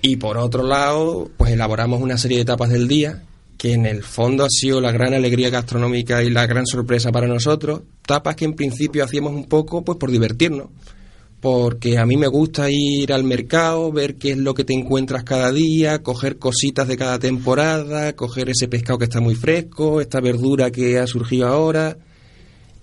Y 0.02 0.18
por 0.18 0.38
otro 0.38 0.64
lado, 0.64 1.30
pues 1.38 1.52
elaboramos 1.52 2.02
una 2.02 2.18
serie 2.18 2.38
de 2.40 2.46
tapas 2.46 2.70
del 2.70 2.88
día 2.88 3.24
que 3.64 3.72
en 3.72 3.86
el 3.86 4.04
fondo 4.04 4.44
ha 4.44 4.50
sido 4.50 4.82
la 4.82 4.92
gran 4.92 5.14
alegría 5.14 5.50
gastronómica 5.50 6.22
y 6.22 6.30
la 6.30 6.46
gran 6.46 6.68
sorpresa 6.68 7.14
para 7.14 7.28
nosotros. 7.28 7.84
Tapas 8.06 8.36
que 8.36 8.44
en 8.44 8.56
principio 8.56 9.06
hacíamos 9.06 9.32
un 9.32 9.46
poco 9.46 9.86
pues 9.86 9.98
por 9.98 10.12
divertirnos, 10.12 10.68
porque 11.40 11.98
a 11.98 12.06
mí 12.06 12.18
me 12.18 12.28
gusta 12.28 12.70
ir 12.70 13.14
al 13.14 13.24
mercado, 13.24 13.90
ver 13.94 14.16
qué 14.16 14.32
es 14.32 14.38
lo 14.38 14.54
que 14.54 14.66
te 14.66 14.74
encuentras 14.74 15.24
cada 15.24 15.50
día, 15.54 16.04
coger 16.04 16.40
cositas 16.40 16.90
de 16.90 16.98
cada 16.98 17.20
temporada, 17.20 18.14
coger 18.18 18.50
ese 18.50 18.68
pescado 18.68 19.00
que 19.00 19.06
está 19.06 19.22
muy 19.22 19.36
fresco, 19.36 20.02
esta 20.02 20.20
verdura 20.20 20.70
que 20.70 21.00
ha 21.00 21.08
surgido 21.08 21.48
ahora. 21.48 21.98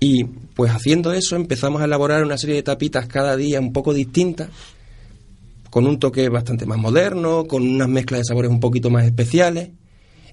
Y 0.00 0.24
pues 0.24 0.72
haciendo 0.72 1.12
eso 1.12 1.36
empezamos 1.36 1.82
a 1.82 1.84
elaborar 1.84 2.24
una 2.24 2.38
serie 2.38 2.56
de 2.56 2.62
tapitas 2.62 3.06
cada 3.06 3.36
día 3.36 3.60
un 3.60 3.74
poco 3.74 3.92
distintas, 3.92 4.48
con 5.68 5.86
un 5.86 5.98
toque 5.98 6.30
bastante 6.30 6.64
más 6.64 6.78
moderno, 6.78 7.44
con 7.44 7.68
unas 7.68 7.90
mezclas 7.90 8.20
de 8.20 8.24
sabores 8.24 8.50
un 8.50 8.60
poquito 8.60 8.88
más 8.88 9.04
especiales. 9.04 9.72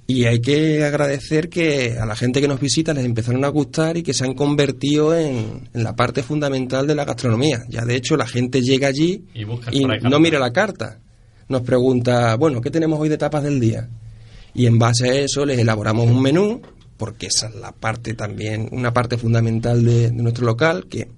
Y 0.09 0.23
hay 0.23 0.39
que 0.39 0.85
agradecer 0.85 1.49
que 1.49 1.97
a 1.99 2.05
la 2.05 2.15
gente 2.15 2.39
que 2.39 2.47
nos 2.47 2.61
visita 2.61 2.93
les 2.93 3.03
empezaron 3.03 3.43
a 3.43 3.49
gustar 3.49 3.97
y 3.97 4.03
que 4.03 4.13
se 4.13 4.23
han 4.23 4.35
convertido 4.35 5.13
en, 5.13 5.69
en 5.73 5.83
la 5.83 5.97
parte 5.97 6.23
fundamental 6.23 6.87
de 6.87 6.95
la 6.95 7.03
gastronomía. 7.03 7.65
Ya 7.67 7.83
de 7.83 7.97
hecho 7.97 8.15
la 8.15 8.25
gente 8.25 8.61
llega 8.61 8.87
allí 8.87 9.25
Y 9.33 9.85
no 9.85 10.19
mira 10.21 10.39
la 10.39 10.53
carta. 10.53 10.99
Nos 11.49 11.61
pregunta, 11.61 12.35
bueno, 12.35 12.61
¿qué 12.61 12.71
tenemos 12.71 12.99
hoy 12.99 13.09
de 13.09 13.17
tapas 13.17 13.43
del 13.43 13.59
día? 13.59 13.89
Y 14.53 14.65
en 14.65 14.79
base 14.79 15.09
a 15.09 15.13
eso 15.13 15.45
les 15.45 15.59
elaboramos 15.59 16.07
un 16.09 16.21
menú, 16.21 16.61
porque 16.95 17.27
esa 17.27 17.47
es 17.47 17.55
la 17.55 17.73
parte 17.73 18.13
también, 18.13 18.69
una 18.71 18.93
parte 18.93 19.17
fundamental 19.17 19.83
de, 19.83 20.09
de 20.09 20.23
nuestro 20.23 20.45
local, 20.45 20.87
que 20.89 21.09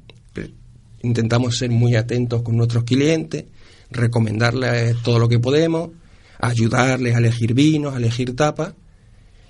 intentamos 1.04 1.58
ser 1.58 1.70
muy 1.70 1.96
atentos 1.96 2.42
con 2.42 2.58
nuestros 2.58 2.84
clientes, 2.86 3.46
recomendarles 3.92 4.98
todo 5.04 5.20
lo 5.20 5.30
que 5.30 5.40
podemos, 5.40 5.92
ayudarles 6.40 7.16
a 7.16 7.20
elegir 7.20 7.54
vinos, 7.54 7.94
a 7.94 7.98
elegir 7.98 8.36
tapas, 8.36 8.74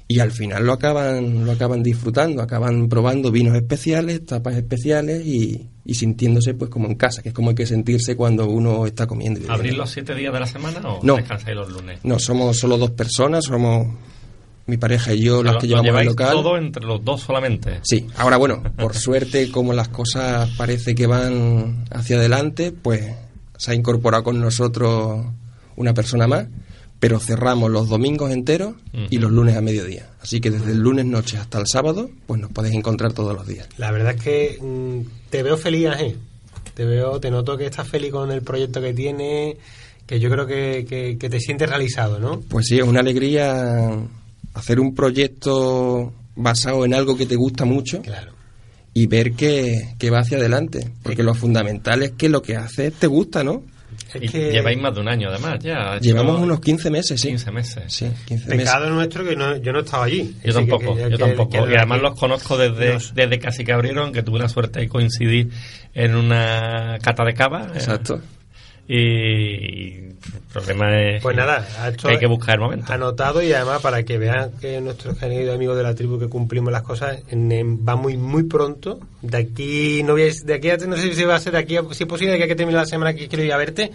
y 0.07 0.19
al 0.21 0.31
final 0.31 0.65
lo 0.65 0.73
acaban, 0.73 1.45
lo 1.45 1.51
acaban 1.51 1.83
disfrutando, 1.83 2.41
acaban 2.41 2.89
probando 2.89 3.31
vinos 3.31 3.55
especiales, 3.55 4.25
tapas 4.25 4.55
especiales 4.55 5.23
y, 5.23 5.67
y 5.85 5.93
sintiéndose 5.93 6.55
pues 6.55 6.71
como 6.71 6.87
en 6.87 6.95
casa, 6.95 7.21
que 7.21 7.29
es 7.29 7.35
como 7.35 7.49
hay 7.49 7.55
que 7.55 7.67
sentirse 7.67 8.15
cuando 8.15 8.47
uno 8.47 8.87
está 8.87 9.05
comiendo. 9.05 9.39
¿Abrís 9.51 9.77
los 9.77 9.91
siete 9.91 10.15
días 10.15 10.33
de 10.33 10.39
la 10.39 10.47
semana 10.47 10.79
o 10.89 10.99
No. 11.03 11.15
descansáis 11.17 11.55
los 11.55 11.71
lunes? 11.71 11.99
No, 12.03 12.17
somos 12.17 12.57
solo 12.57 12.79
dos 12.79 12.89
personas, 12.91 13.45
somos 13.45 13.87
mi 14.65 14.77
pareja 14.77 15.13
y 15.13 15.21
yo 15.25 15.39
O 15.39 15.43
sea, 15.43 15.51
las 15.53 15.61
que 15.61 15.67
lo 15.67 15.69
llevamos 15.69 15.85
lleváis 15.85 16.09
local. 16.09 16.31
todo 16.31 16.57
entre 16.57 16.85
los 16.85 17.05
dos 17.05 17.21
solamente. 17.21 17.79
Sí, 17.83 18.07
ahora 18.17 18.37
bueno, 18.37 18.63
por 18.77 18.95
suerte, 18.95 19.51
como 19.51 19.73
las 19.73 19.89
cosas 19.89 20.49
parece 20.57 20.95
que 20.95 21.05
van 21.05 21.85
hacia 21.91 22.17
adelante, 22.17 22.71
pues 22.71 23.05
se 23.57 23.71
ha 23.71 23.75
incorporado 23.75 24.23
con 24.23 24.41
nosotros 24.41 25.23
una 25.75 25.93
persona 25.93 26.27
más, 26.27 26.47
pero 26.99 27.19
cerramos 27.19 27.71
los 27.71 27.87
domingos 27.89 28.31
enteros 28.31 28.75
y 29.09 29.17
los 29.19 29.31
lunes 29.31 29.55
a 29.55 29.61
mediodía. 29.61 30.09
Así 30.21 30.41
que 30.41 30.51
desde 30.51 30.71
el 30.71 30.79
lunes 30.79 31.05
noche 31.05 31.37
hasta 31.37 31.59
el 31.59 31.67
sábado, 31.67 32.09
pues 32.27 32.41
nos 32.41 32.51
podéis 32.51 32.75
encontrar 32.75 33.13
todos 33.13 33.33
los 33.33 33.47
días. 33.47 33.67
La 33.77 33.91
verdad 33.91 34.15
es 34.15 34.21
que 34.21 34.57
mm, 34.61 35.29
te 35.29 35.41
veo 35.43 35.55
feliz, 35.57 35.87
Ángel. 35.87 36.17
Te 36.73 36.85
veo, 36.85 37.19
te 37.19 37.31
noto 37.31 37.57
que 37.57 37.65
estás 37.65 37.87
feliz 37.87 38.11
con 38.11 38.31
el 38.31 38.41
proyecto 38.41 38.81
que 38.81 38.93
tienes, 38.93 39.55
que 40.05 40.19
yo 40.19 40.29
creo 40.29 40.45
que, 40.45 40.85
que- 40.87 41.17
que 41.17 41.29
te 41.29 41.39
sientes 41.39 41.69
realizado, 41.69 42.19
¿no? 42.19 42.41
Pues 42.41 42.67
sí, 42.67 42.77
es 42.79 42.83
una 42.85 42.99
alegría 43.01 43.97
hacer 44.53 44.79
un 44.79 44.93
proyecto 44.95 46.13
basado 46.35 46.85
en 46.85 46.93
algo 46.93 47.15
que 47.17 47.25
te 47.25 47.35
gusta 47.35 47.65
mucho 47.65 48.01
Claro. 48.01 48.31
y 48.93 49.07
ver 49.07 49.33
que, 49.33 49.95
que 49.97 50.09
va 50.09 50.19
hacia 50.19 50.37
adelante. 50.37 50.89
Porque 51.03 51.23
lo 51.23 51.33
fundamental 51.33 52.03
es 52.03 52.11
que 52.11 52.29
lo 52.29 52.41
que 52.41 52.55
haces 52.55 52.93
te 52.93 53.07
gusta, 53.07 53.43
¿no? 53.43 53.63
Es 54.13 54.23
Y 54.23 54.27
que 54.29 54.51
lleváis 54.51 54.77
más 54.79 54.93
de 54.95 55.01
un 55.01 55.07
año 55.07 55.29
además 55.29 55.59
ya. 55.59 55.99
Llevamos 55.99 56.39
unos 56.41 56.59
15 56.59 56.89
meses, 56.89 57.19
sí. 57.21 57.27
15 57.29 57.51
meses. 57.51 57.83
Sí, 57.87 58.09
15 58.25 58.49
meses. 58.49 58.57
pecado 58.65 58.89
nuestro 58.89 59.23
que 59.23 59.35
no, 59.35 59.55
yo 59.57 59.71
no 59.71 59.79
estaba 59.79 60.05
allí. 60.05 60.35
Yo 60.37 60.41
que- 60.43 60.53
tampoco, 60.53 60.95
que- 60.95 61.01
yo 61.03 61.09
que- 61.09 61.17
tampoco. 61.17 61.49
que- 61.65 61.71
y 61.73 61.75
además 61.75 61.97
que- 61.99 62.03
los 62.03 62.19
conozco 62.19 62.57
desde, 62.57 62.97
desde 63.13 63.39
casi 63.39 63.63
que 63.63 63.71
abrieron, 63.73 64.11
que 64.11 64.23
tuve 64.23 64.39
la 64.39 64.49
suerte 64.49 64.79
de 64.79 64.87
coincidir 64.89 65.49
en 65.93 66.15
una 66.15 66.97
cata 67.01 67.23
de 67.23 67.33
cava. 67.33 67.67
eh, 67.73 67.77
Exacto. 67.77 68.21
Y 68.89 69.93
el 69.99 70.15
problema 70.51 70.99
es 70.99 71.21
Pues 71.21 71.35
nada, 71.37 71.65
que 72.01 72.07
hay 72.09 72.17
que 72.17 72.25
buscar 72.25 72.55
el 72.55 72.61
momento. 72.61 72.91
Anotado 72.91 73.41
y 73.41 73.53
además 73.53 73.81
para 73.81 74.01
que 74.03 74.17
vean 74.17 74.51
que 74.59 74.81
nuestros 74.81 75.17
queridos 75.17 75.53
amigos 75.55 75.77
de 75.77 75.83
la 75.83 75.93
tribu 75.93 76.17
que 76.19 76.27
cumplimos 76.27 76.71
las 76.73 76.81
cosas 76.81 77.19
en- 77.29 77.51
en- 77.51 77.87
va 77.87 77.95
muy 77.95 78.17
muy 78.17 78.43
pronto. 78.43 78.99
De 79.21 79.37
aquí 79.37 80.01
no 80.03 80.13
voy 80.13 80.23
a, 80.29 80.45
de 80.45 80.53
aquí 80.55 80.69
a- 80.71 80.77
no 80.77 80.97
sé 80.97 81.13
si 81.13 81.23
va 81.23 81.35
a 81.35 81.39
ser 81.39 81.53
de 81.53 81.59
aquí, 81.59 81.77
a- 81.77 81.83
si 81.91 82.03
es 82.03 82.09
posible 82.09 82.31
de 82.31 82.37
aquí 82.37 82.43
a 82.43 82.47
que 82.47 82.55
termine 82.55 82.77
la 82.77 82.85
semana 82.85 83.13
que 83.13 83.27
quiero 83.27 83.43
ir 83.45 83.53
a 83.53 83.57
verte 83.57 83.91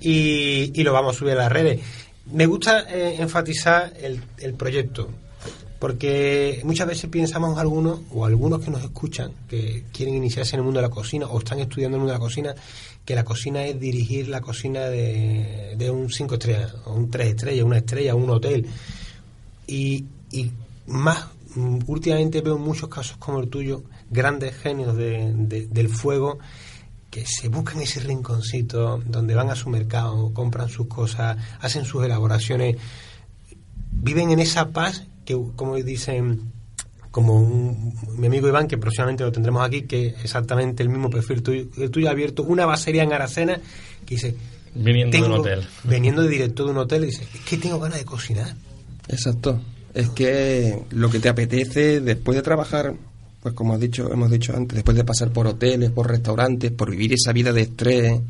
y, 0.00 0.70
y 0.78 0.82
lo 0.84 0.92
vamos 0.92 1.16
a 1.16 1.18
subir 1.18 1.32
a 1.32 1.36
las 1.36 1.52
redes. 1.52 1.80
Me 2.32 2.44
gusta 2.46 2.84
eh, 2.90 3.16
enfatizar 3.18 3.92
el, 4.02 4.20
el 4.38 4.54
proyecto 4.54 5.08
porque 5.78 6.60
muchas 6.64 6.86
veces 6.86 7.10
pensamos 7.10 7.58
algunos 7.58 8.00
o 8.12 8.24
algunos 8.24 8.64
que 8.64 8.70
nos 8.70 8.82
escuchan 8.82 9.32
que 9.48 9.84
quieren 9.92 10.14
iniciarse 10.14 10.56
en 10.56 10.60
el 10.60 10.64
mundo 10.64 10.80
de 10.80 10.86
la 10.88 10.94
cocina 10.94 11.26
o 11.26 11.38
están 11.38 11.58
estudiando 11.60 11.96
el 11.96 12.00
mundo 12.00 12.12
de 12.12 12.18
la 12.18 12.24
cocina 12.24 12.54
que 13.04 13.14
la 13.14 13.24
cocina 13.24 13.64
es 13.64 13.78
dirigir 13.78 14.28
la 14.28 14.40
cocina 14.40 14.80
de, 14.86 15.74
de 15.76 15.90
un 15.90 16.10
5 16.10 16.34
estrellas 16.34 16.74
o 16.86 16.94
un 16.94 17.10
3 17.10 17.28
estrellas, 17.28 17.64
una 17.64 17.78
estrella, 17.78 18.14
un 18.16 18.30
hotel. 18.30 18.66
Y, 19.66 20.04
y 20.32 20.50
más 20.86 21.26
mm, 21.54 21.78
últimamente 21.86 22.40
veo 22.40 22.58
muchos 22.58 22.88
casos 22.88 23.16
como 23.18 23.40
el 23.40 23.48
tuyo 23.48 23.82
grandes 24.10 24.56
genios 24.56 24.96
de- 24.96 25.32
de- 25.34 25.66
del 25.68 25.88
fuego 25.88 26.38
que 27.10 27.24
se 27.26 27.48
buscan 27.48 27.80
ese 27.80 28.00
rinconcito 28.00 29.00
donde 29.06 29.34
van 29.34 29.50
a 29.50 29.54
su 29.56 29.68
mercado, 29.70 30.32
compran 30.34 30.68
sus 30.68 30.86
cosas, 30.88 31.36
hacen 31.60 31.84
sus 31.84 32.04
elaboraciones 32.04 32.76
viven 33.92 34.30
en 34.30 34.40
esa 34.40 34.68
paz 34.70 35.04
que, 35.26 35.38
como 35.56 35.76
dicen, 35.76 36.40
como 37.10 37.34
un- 37.34 37.94
mi 38.16 38.26
amigo 38.28 38.48
Iván, 38.48 38.66
que 38.68 38.78
próximamente 38.78 39.24
lo 39.24 39.32
tendremos 39.32 39.62
aquí, 39.66 39.82
que 39.82 40.08
exactamente 40.22 40.82
el 40.82 40.88
mismo 40.88 41.10
perfil 41.10 41.42
tuyo, 41.42 41.66
el 41.76 41.90
tuyo 41.90 42.08
ha 42.08 42.12
abierto 42.12 42.42
una 42.44 42.64
basería 42.64 43.02
en 43.02 43.12
Aracena, 43.12 43.60
que 44.06 44.14
dice, 44.14 44.34
Viniendo 44.74 45.16
de 45.18 45.24
un 45.24 45.32
hotel. 45.32 45.60
veniendo 45.84 46.22
de 46.22 46.28
directo 46.28 46.64
de 46.64 46.70
un 46.70 46.78
hotel, 46.78 47.04
y 47.04 47.06
dice, 47.06 47.24
es 47.34 47.40
que 47.40 47.56
tengo 47.58 47.78
ganas 47.80 47.98
de 47.98 48.04
cocinar. 48.04 48.54
Exacto. 49.08 49.60
Es 49.94 50.10
que 50.10 50.78
lo 50.90 51.08
que 51.10 51.18
te 51.20 51.28
apetece 51.30 52.00
después 52.00 52.36
de 52.36 52.42
trabajar, 52.42 52.94
pues 53.42 53.54
como 53.54 53.72
has 53.74 53.80
dicho, 53.80 54.12
hemos 54.12 54.30
dicho 54.30 54.54
antes, 54.54 54.74
después 54.76 54.96
de 54.96 55.04
pasar 55.04 55.30
por 55.32 55.46
hoteles, 55.46 55.90
por 55.90 56.08
restaurantes, 56.10 56.70
por 56.72 56.90
vivir 56.90 57.14
esa 57.14 57.32
vida 57.32 57.52
de 57.52 57.62
estrés 57.62 58.20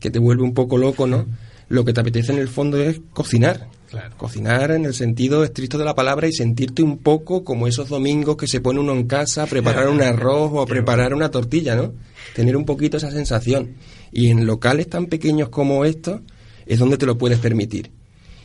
que 0.00 0.10
te 0.10 0.18
vuelve 0.18 0.44
un 0.44 0.54
poco 0.54 0.78
loco, 0.78 1.06
¿no? 1.06 1.26
Lo 1.68 1.84
que 1.84 1.92
te 1.92 2.00
apetece 2.00 2.32
en 2.32 2.38
el 2.38 2.48
fondo 2.48 2.78
es 2.80 3.00
cocinar. 3.12 3.68
Claro. 3.90 4.14
Cocinar 4.18 4.70
en 4.72 4.84
el 4.84 4.92
sentido 4.94 5.44
estricto 5.44 5.78
de 5.78 5.84
la 5.86 5.94
palabra 5.94 6.28
y 6.28 6.32
sentirte 6.32 6.82
un 6.82 6.98
poco 6.98 7.42
como 7.42 7.66
esos 7.66 7.88
domingos 7.88 8.36
que 8.36 8.46
se 8.46 8.60
pone 8.60 8.80
uno 8.80 8.92
en 8.92 9.06
casa 9.06 9.44
a 9.44 9.46
preparar 9.46 9.88
un 9.88 10.02
arroz 10.02 10.50
o 10.52 10.60
a 10.60 10.66
preparar 10.66 11.14
una 11.14 11.30
tortilla, 11.30 11.74
¿no? 11.74 11.92
Tener 12.34 12.56
un 12.56 12.64
poquito 12.66 12.98
esa 12.98 13.10
sensación. 13.10 13.70
Y 14.12 14.28
en 14.28 14.46
locales 14.46 14.88
tan 14.88 15.06
pequeños 15.06 15.48
como 15.48 15.84
estos 15.86 16.20
es 16.66 16.78
donde 16.78 16.98
te 16.98 17.06
lo 17.06 17.16
puedes 17.16 17.38
permitir. 17.38 17.90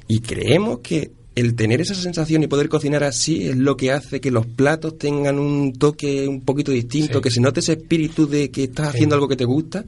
Y 0.07 0.19
creemos 0.21 0.79
que 0.79 1.11
el 1.35 1.55
tener 1.55 1.81
esa 1.81 1.95
sensación 1.95 2.43
y 2.43 2.47
poder 2.47 2.69
cocinar 2.69 3.03
así 3.03 3.47
es 3.47 3.57
lo 3.57 3.75
que 3.75 3.91
hace 3.91 4.21
que 4.21 4.31
los 4.31 4.45
platos 4.45 4.97
tengan 4.97 5.39
un 5.39 5.73
toque 5.73 6.27
un 6.27 6.41
poquito 6.41 6.71
distinto, 6.71 7.17
Sí. 7.17 7.21
que 7.21 7.31
se 7.31 7.41
note 7.41 7.59
ese 7.59 7.73
espíritu 7.73 8.27
de 8.27 8.49
que 8.51 8.65
estás 8.65 8.91
Sí. 8.91 8.97
haciendo 8.97 9.15
algo 9.15 9.27
que 9.27 9.35
te 9.35 9.45
gusta. 9.45 9.83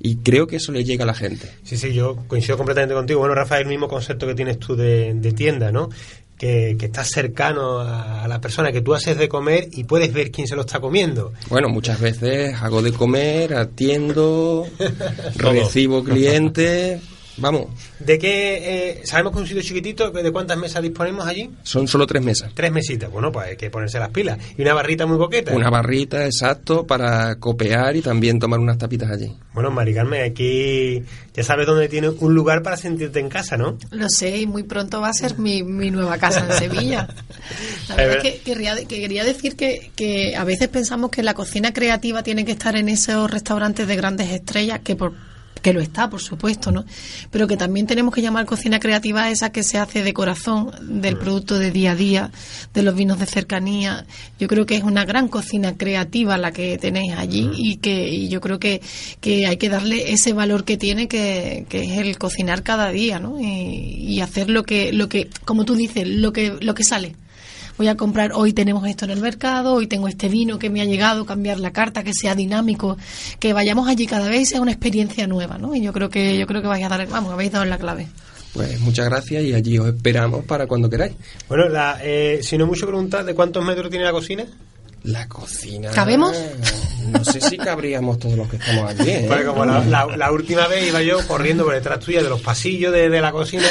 Y 0.00 0.16
creo 0.16 0.46
que 0.46 0.56
eso 0.56 0.72
le 0.72 0.82
llega 0.82 1.04
a 1.04 1.06
la 1.06 1.14
gente. 1.14 1.50
Sí, 1.62 1.76
sí, 1.76 1.92
yo 1.92 2.16
coincido 2.26 2.56
completamente 2.56 2.94
contigo. 2.94 3.20
Bueno, 3.20 3.34
Rafael, 3.34 3.62
el 3.62 3.68
mismo 3.68 3.86
concepto 3.86 4.26
que 4.26 4.34
tienes 4.34 4.58
tú 4.58 4.74
de, 4.74 5.12
de 5.14 5.32
tienda, 5.32 5.70
¿no? 5.70 5.90
Que, 6.38 6.74
que 6.78 6.86
estás 6.86 7.08
cercano 7.10 7.80
a, 7.80 8.24
a 8.24 8.28
la 8.28 8.40
persona 8.40 8.72
que 8.72 8.80
tú 8.80 8.94
haces 8.94 9.18
de 9.18 9.28
comer 9.28 9.68
y 9.72 9.84
puedes 9.84 10.10
ver 10.10 10.30
quién 10.30 10.46
se 10.46 10.56
lo 10.56 10.62
está 10.62 10.80
comiendo. 10.80 11.34
Bueno, 11.50 11.68
muchas 11.68 12.00
veces 12.00 12.54
hago 12.62 12.80
de 12.80 12.92
comer, 12.92 13.54
atiendo, 13.54 14.66
recibo 15.36 16.02
clientes. 16.02 17.02
Vamos, 17.40 17.66
¿De 17.98 18.18
qué? 18.18 18.90
eh, 18.90 19.00
¿Sabemos 19.04 19.32
que 19.32 19.38
es 19.38 19.42
un 19.42 19.46
sitio 19.48 19.62
chiquitito? 19.62 20.10
¿De 20.10 20.30
cuántas 20.30 20.58
mesas 20.58 20.82
disponemos 20.82 21.26
allí? 21.26 21.50
son 21.62 21.88
solo 21.88 22.06
tres 22.06 22.22
mesas. 22.22 22.52
Tres 22.54 22.70
mesitas. 22.70 23.10
Bueno, 23.10 23.32
pues 23.32 23.48
hay 23.48 23.56
que 23.56 23.70
ponerse 23.70 23.98
las 23.98 24.10
pilas. 24.10 24.38
Y 24.56 24.62
una 24.62 24.74
barrita 24.74 25.06
muy 25.06 25.18
coqueta. 25.18 25.52
Una 25.54 25.70
barrita, 25.70 26.24
exacto, 26.26 26.86
para 26.86 27.36
copear 27.36 27.96
y 27.96 28.02
también 28.02 28.38
tomar 28.38 28.60
unas 28.60 28.78
tapitas 28.78 29.10
allí. 29.10 29.32
Bueno, 29.54 29.70
Mari 29.70 29.94
Carmen, 29.94 30.22
aquí 30.30 31.02
ya 31.34 31.42
sabes 31.42 31.66
dónde 31.66 31.88
tienes 31.88 32.12
un 32.20 32.34
lugar 32.34 32.62
para 32.62 32.76
sentirte 32.76 33.18
en 33.20 33.28
casa, 33.28 33.56
¿no? 33.56 33.78
Lo 33.90 34.08
sé, 34.08 34.36
y 34.38 34.46
muy 34.46 34.62
pronto 34.62 35.00
va 35.00 35.08
a 35.08 35.14
ser 35.14 35.38
mi, 35.38 35.62
mi 35.62 35.90
nueva 35.90 36.18
casa 36.18 36.46
en 36.48 36.52
Sevilla. 36.52 37.08
La 37.88 37.96
verdad 37.96 38.16
es 38.18 38.22
que 38.22 38.40
querría, 38.40 38.76
que 38.76 39.00
quería 39.00 39.24
decir 39.24 39.56
que, 39.56 39.90
que 39.96 40.36
a 40.36 40.44
veces 40.44 40.68
pensamos 40.68 41.10
que 41.10 41.22
la 41.22 41.34
cocina 41.34 41.72
creativa 41.72 42.22
tiene 42.22 42.44
que 42.44 42.52
estar 42.52 42.76
en 42.76 42.88
esos 42.88 43.30
restaurantes 43.30 43.88
de 43.88 43.96
grandes 43.96 44.30
estrellas, 44.30 44.80
que 44.84 44.94
por, 44.96 45.12
que 45.62 45.72
lo 45.72 45.80
está, 45.80 46.08
por 46.08 46.20
supuesto, 46.20 46.72
¿no? 46.72 46.84
Pero 47.30 47.46
que 47.46 47.56
también 47.56 47.86
tenemos 47.86 48.14
que 48.14 48.22
llamar 48.22 48.46
cocina 48.46 48.80
creativa 48.80 49.24
a 49.24 49.30
esa 49.30 49.50
que 49.52 49.62
se 49.62 49.78
hace 49.78 50.02
de 50.02 50.12
corazón, 50.12 50.70
del 50.80 51.16
producto 51.16 51.58
de 51.58 51.70
día 51.70 51.92
a 51.92 51.94
día, 51.94 52.30
de 52.74 52.82
los 52.82 52.94
vinos 52.94 53.18
de 53.18 53.26
cercanía. 53.26 54.06
Yo 54.38 54.48
creo 54.48 54.66
que 54.66 54.76
es 54.76 54.82
una 54.82 55.04
gran 55.04 55.28
cocina 55.28 55.76
creativa 55.76 56.38
la 56.38 56.52
que 56.52 56.78
tenéis 56.78 57.12
allí 57.14 57.50
y 57.56 57.76
que 57.76 58.08
y 58.08 58.28
yo 58.28 58.40
creo 58.40 58.58
que, 58.58 58.80
que 59.20 59.46
hay 59.46 59.56
que 59.56 59.68
darle 59.68 60.12
ese 60.12 60.32
valor 60.32 60.64
que 60.64 60.76
tiene, 60.76 61.08
que, 61.08 61.66
que 61.68 61.84
es 61.84 61.98
el 61.98 62.18
cocinar 62.18 62.62
cada 62.62 62.90
día, 62.90 63.18
¿no? 63.18 63.40
Y, 63.40 63.44
y 63.44 64.20
hacer 64.20 64.50
lo 64.50 64.64
que, 64.64 64.92
lo 64.92 65.08
que, 65.08 65.28
como 65.44 65.64
tú 65.64 65.74
dices, 65.74 66.06
lo 66.06 66.32
que, 66.32 66.56
lo 66.60 66.74
que 66.74 66.84
sale 66.84 67.14
voy 67.80 67.88
a 67.88 67.96
comprar, 67.96 68.32
hoy 68.34 68.52
tenemos 68.52 68.86
esto 68.86 69.06
en 69.06 69.12
el 69.12 69.22
mercado, 69.22 69.72
hoy 69.72 69.86
tengo 69.86 70.06
este 70.06 70.28
vino 70.28 70.58
que 70.58 70.68
me 70.68 70.82
ha 70.82 70.84
llegado, 70.84 71.24
cambiar 71.24 71.58
la 71.58 71.72
carta, 71.72 72.02
que 72.02 72.12
sea 72.12 72.34
dinámico, 72.34 72.98
que 73.38 73.54
vayamos 73.54 73.88
allí 73.88 74.06
cada 74.06 74.28
vez 74.28 74.42
y 74.42 74.44
sea 74.44 74.60
una 74.60 74.72
experiencia 74.72 75.26
nueva, 75.26 75.56
¿no? 75.56 75.74
Y 75.74 75.80
yo 75.80 75.90
creo 75.90 76.10
que 76.10 76.36
yo 76.36 76.46
creo 76.46 76.60
que 76.60 76.68
vais 76.68 76.84
a 76.84 76.90
dar, 76.90 77.08
vamos, 77.08 77.32
habéis 77.32 77.52
dado 77.52 77.64
la 77.64 77.78
clave. 77.78 78.06
Pues 78.52 78.78
muchas 78.80 79.06
gracias 79.06 79.44
y 79.44 79.54
allí 79.54 79.78
os 79.78 79.88
esperamos 79.88 80.44
para 80.44 80.66
cuando 80.66 80.90
queráis. 80.90 81.14
Bueno, 81.48 81.70
la, 81.70 81.98
eh, 82.02 82.40
si 82.42 82.58
no 82.58 82.66
mucho 82.66 82.86
preguntar, 82.86 83.24
¿de 83.24 83.34
cuántos 83.34 83.64
metros 83.64 83.88
tiene 83.88 84.04
la 84.04 84.12
cocina? 84.12 84.44
La 85.04 85.26
cocina. 85.28 85.90
¿Cabemos? 85.92 86.36
No 87.10 87.24
sé 87.24 87.40
si 87.40 87.56
cabríamos 87.56 88.18
todos 88.18 88.36
los 88.36 88.48
que 88.48 88.56
estamos 88.56 88.90
aquí. 88.90 89.08
¿eh? 89.10 89.24
Porque 89.26 89.44
como 89.44 89.64
la, 89.64 89.82
la- 89.84 90.16
la 90.16 90.30
última 90.32 90.66
vez 90.68 90.86
iba 90.88 91.00
yo 91.02 91.26
corriendo 91.26 91.64
por 91.64 91.72
detrás 91.74 92.00
tuya 92.00 92.22
de 92.22 92.28
los 92.28 92.40
pasillos 92.42 92.92
de, 92.92 93.08
de 93.08 93.20
la 93.20 93.32
cocina, 93.32 93.64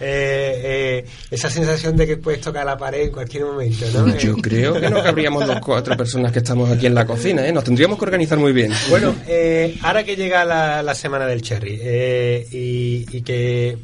eh, 0.00 1.02
eh, 1.02 1.06
esa 1.30 1.50
sensación 1.50 1.96
de 1.96 2.06
que 2.06 2.16
puedes 2.16 2.40
tocar 2.40 2.64
la 2.64 2.76
pared 2.78 3.02
en 3.02 3.10
cualquier 3.10 3.44
momento, 3.46 3.84
¿no? 3.92 4.16
Yo 4.16 4.36
creo 4.36 4.80
que 4.80 4.88
no 4.88 5.02
cabríamos 5.02 5.46
los 5.46 5.58
cuatro 5.60 5.96
personas 5.96 6.30
que 6.32 6.38
estamos 6.38 6.70
aquí 6.70 6.86
en 6.86 6.94
la 6.94 7.04
cocina, 7.04 7.46
¿eh? 7.46 7.52
Nos 7.52 7.64
tendríamos 7.64 7.98
que 7.98 8.04
organizar 8.04 8.38
muy 8.38 8.52
bien. 8.52 8.72
Bueno, 8.88 9.14
eh, 9.26 9.76
ahora 9.82 10.04
que 10.04 10.14
llega 10.16 10.44
la, 10.44 10.82
la 10.84 10.94
semana 10.94 11.26
del 11.26 11.42
cherry 11.42 11.78
eh, 11.82 12.46
y, 12.52 13.06
y 13.16 13.22
que 13.22 13.76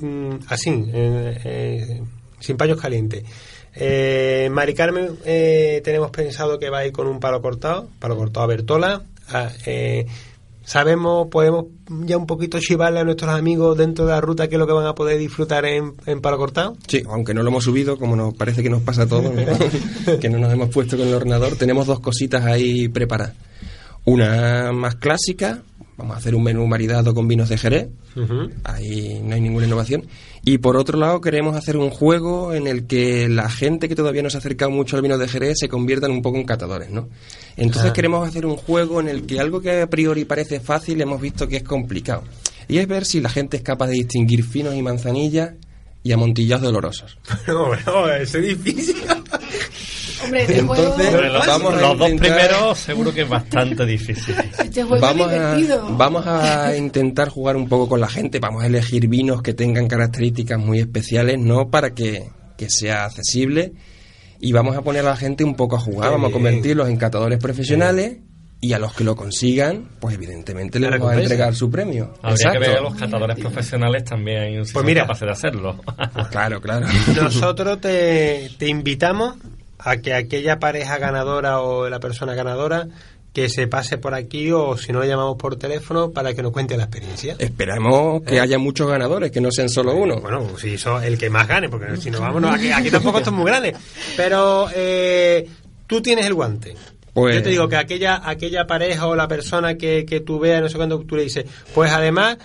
mm, 0.00 0.34
así, 0.48 0.70
eh, 0.92 1.38
eh, 1.44 2.02
sin 2.38 2.56
paños 2.58 2.78
calientes. 2.80 3.24
Eh, 3.80 4.48
Mari 4.50 4.74
Carmen, 4.74 5.10
eh, 5.24 5.80
tenemos 5.84 6.10
pensado 6.10 6.58
que 6.58 6.68
va 6.68 6.78
a 6.78 6.86
ir 6.86 6.92
con 6.92 7.06
un 7.06 7.20
palo 7.20 7.40
cortado, 7.40 7.88
palo 8.00 8.16
cortado 8.16 8.44
a 8.44 8.48
Bertola. 8.48 9.02
Ah, 9.28 9.50
eh, 9.66 10.06
sabemos, 10.64 11.28
podemos 11.28 11.66
ya 11.88 12.16
un 12.16 12.26
poquito 12.26 12.58
chivarle 12.58 13.00
a 13.00 13.04
nuestros 13.04 13.30
amigos 13.30 13.78
dentro 13.78 14.04
de 14.04 14.12
la 14.12 14.20
ruta 14.20 14.48
qué 14.48 14.56
es 14.56 14.58
lo 14.58 14.66
que 14.66 14.72
van 14.72 14.86
a 14.86 14.94
poder 14.94 15.18
disfrutar 15.18 15.64
en, 15.64 15.94
en 16.06 16.20
palo 16.20 16.38
cortado. 16.38 16.76
Sí, 16.88 17.02
aunque 17.08 17.34
no 17.34 17.42
lo 17.42 17.50
hemos 17.50 17.64
subido, 17.64 17.98
como 17.98 18.16
nos 18.16 18.34
parece 18.34 18.64
que 18.64 18.70
nos 18.70 18.82
pasa 18.82 19.02
a 19.02 19.06
todos, 19.06 19.32
¿no? 19.32 20.18
que 20.20 20.28
no 20.28 20.38
nos 20.38 20.52
hemos 20.52 20.70
puesto 20.70 20.96
con 20.96 21.06
el 21.06 21.14
ordenador, 21.14 21.56
tenemos 21.56 21.86
dos 21.86 22.00
cositas 22.00 22.44
ahí 22.44 22.88
preparadas. 22.88 23.34
Una 24.04 24.72
más 24.72 24.96
clásica, 24.96 25.62
vamos 25.98 26.14
a 26.14 26.18
hacer 26.18 26.34
un 26.34 26.42
menú 26.44 26.66
maridado 26.66 27.12
con 27.12 27.28
vinos 27.28 27.50
de 27.50 27.58
Jerez, 27.58 27.88
ahí 28.64 29.20
no 29.22 29.34
hay 29.34 29.40
ninguna 29.42 29.66
innovación. 29.66 30.06
Y 30.44 30.58
por 30.58 30.76
otro 30.78 30.98
lado, 30.98 31.20
queremos 31.20 31.56
hacer 31.56 31.76
un 31.76 31.90
juego 31.90 32.54
en 32.54 32.66
el 32.66 32.86
que 32.86 33.28
la 33.28 33.50
gente 33.50 33.88
que 33.88 33.94
todavía 33.94 34.22
no 34.22 34.30
se 34.30 34.36
ha 34.36 34.40
acercado 34.40 34.70
mucho 34.70 34.96
al 34.96 35.02
vino 35.02 35.18
de 35.18 35.28
Jerez 35.28 35.58
se 35.58 35.68
conviertan 35.68 36.10
un 36.12 36.22
poco 36.22 36.38
en 36.38 36.44
catadores, 36.44 36.88
¿no? 36.90 37.08
Entonces 37.56 37.90
Ah. 37.90 37.92
queremos 37.92 38.26
hacer 38.26 38.46
un 38.46 38.56
juego 38.56 39.00
en 39.00 39.08
el 39.08 39.26
que 39.26 39.40
algo 39.40 39.60
que 39.60 39.82
a 39.82 39.90
priori 39.90 40.24
parece 40.24 40.60
fácil 40.60 41.00
hemos 41.00 41.20
visto 41.20 41.46
que 41.48 41.56
es 41.58 41.62
complicado. 41.64 42.22
Y 42.68 42.78
es 42.78 42.86
ver 42.86 43.04
si 43.04 43.20
la 43.20 43.28
gente 43.28 43.56
es 43.58 43.62
capaz 43.62 43.88
de 43.88 43.94
distinguir 43.94 44.44
finos 44.44 44.74
y 44.74 44.82
manzanillas 44.82 45.52
y 46.04 46.12
amontillados 46.12 46.62
dolorosos. 46.64 47.18
No, 47.48 48.08
eso 48.08 48.38
es 48.38 48.56
difícil. 48.58 48.96
Hombre, 50.22 50.40
este 50.42 50.58
Entonces, 50.58 50.84
juego, 50.86 51.10
Hombre, 51.16 51.28
los, 51.30 51.46
Vamos 51.46 51.80
los 51.80 51.98
dos 51.98 52.10
primeros 52.10 52.78
seguro 52.78 53.12
que 53.14 53.22
es 53.22 53.28
bastante 53.28 53.86
difícil. 53.86 54.34
este 54.62 54.82
juego 54.84 55.00
Vamos 55.00 55.32
es 55.32 55.38
a, 55.38 55.54
divertido. 55.56 55.96
vamos 55.96 56.26
a 56.26 56.76
intentar 56.76 57.28
jugar 57.28 57.56
un 57.56 57.68
poco 57.68 57.88
con 57.88 58.00
la 58.00 58.08
gente, 58.08 58.38
vamos 58.38 58.62
a 58.62 58.66
elegir 58.66 59.08
vinos 59.08 59.42
que 59.42 59.54
tengan 59.54 59.86
características 59.88 60.58
muy 60.58 60.78
especiales, 60.80 61.38
¿no? 61.38 61.70
Para 61.70 61.94
que, 61.94 62.30
que 62.56 62.70
sea 62.70 63.04
accesible 63.04 63.72
y 64.40 64.52
vamos 64.52 64.76
a 64.76 64.82
poner 64.82 65.04
a 65.06 65.10
la 65.10 65.16
gente 65.16 65.44
un 65.44 65.54
poco 65.54 65.76
a 65.76 65.80
jugar, 65.80 66.10
vamos 66.12 66.30
a 66.30 66.32
convertirlos 66.32 66.88
en 66.88 66.96
catadores 66.96 67.38
profesionales 67.38 68.18
y 68.60 68.72
a 68.72 68.78
los 68.80 68.92
que 68.92 69.04
lo 69.04 69.14
consigan, 69.14 69.88
pues 70.00 70.16
evidentemente 70.16 70.80
les 70.80 70.90
vamos 70.90 71.12
a 71.12 71.20
entregar 71.22 71.54
su 71.54 71.70
premio. 71.70 72.12
Habría 72.22 72.50
que 72.50 72.58
ver 72.58 72.78
a 72.78 72.80
los 72.80 72.94
catadores 72.96 73.38
profesionales 73.38 74.02
también 74.04 74.64
si 74.66 74.72
Pues 74.72 74.82
son 74.82 74.86
mira. 74.86 75.02
capaces 75.02 75.26
de 75.26 75.30
hacerlo. 75.32 75.80
Pues 76.12 76.26
claro, 76.26 76.60
claro. 76.60 76.86
Nosotros 77.22 77.80
te, 77.80 78.50
te 78.58 78.66
invitamos 78.68 79.36
a 79.78 79.96
que 79.98 80.14
aquella 80.14 80.58
pareja 80.58 80.98
ganadora 80.98 81.60
o 81.60 81.88
la 81.88 82.00
persona 82.00 82.34
ganadora 82.34 82.88
que 83.32 83.48
se 83.48 83.68
pase 83.68 83.98
por 83.98 84.14
aquí 84.14 84.50
o 84.50 84.76
si 84.76 84.90
no 84.92 85.00
le 85.00 85.06
llamamos 85.08 85.36
por 85.36 85.56
teléfono 85.56 86.10
para 86.10 86.34
que 86.34 86.42
nos 86.42 86.50
cuente 86.50 86.76
la 86.76 86.84
experiencia. 86.84 87.36
Esperamos 87.38 88.22
que 88.22 88.40
haya 88.40 88.58
muchos 88.58 88.88
ganadores, 88.88 89.30
que 89.30 89.40
no 89.40 89.50
sean 89.52 89.68
solo 89.68 89.94
uno. 89.94 90.20
Bueno, 90.20 90.58
si 90.58 90.74
eso 90.74 91.00
el 91.00 91.18
que 91.18 91.30
más 91.30 91.46
gane, 91.46 91.68
porque 91.68 91.96
si 91.98 92.10
no 92.10 92.20
vamos, 92.20 92.40
no, 92.42 92.48
aquí, 92.48 92.70
aquí 92.72 92.90
tampoco 92.90 93.18
es 93.20 93.30
muy 93.30 93.44
grande. 93.46 93.74
Pero 94.16 94.68
eh, 94.74 95.46
tú 95.86 96.00
tienes 96.00 96.26
el 96.26 96.34
guante. 96.34 96.74
Pues- 97.12 97.36
Yo 97.36 97.42
te 97.42 97.50
digo 97.50 97.68
que 97.68 97.76
aquella 97.76 98.20
aquella 98.28 98.66
pareja 98.66 99.06
o 99.06 99.14
la 99.14 99.28
persona 99.28 99.76
que, 99.76 100.04
que 100.06 100.20
tú 100.20 100.38
veas, 100.38 100.60
no 100.62 100.68
sé 100.68 100.76
cuándo 100.76 100.98
tú 101.00 101.14
le 101.16 101.22
dices, 101.24 101.44
pues 101.74 101.92
además, 101.92 102.38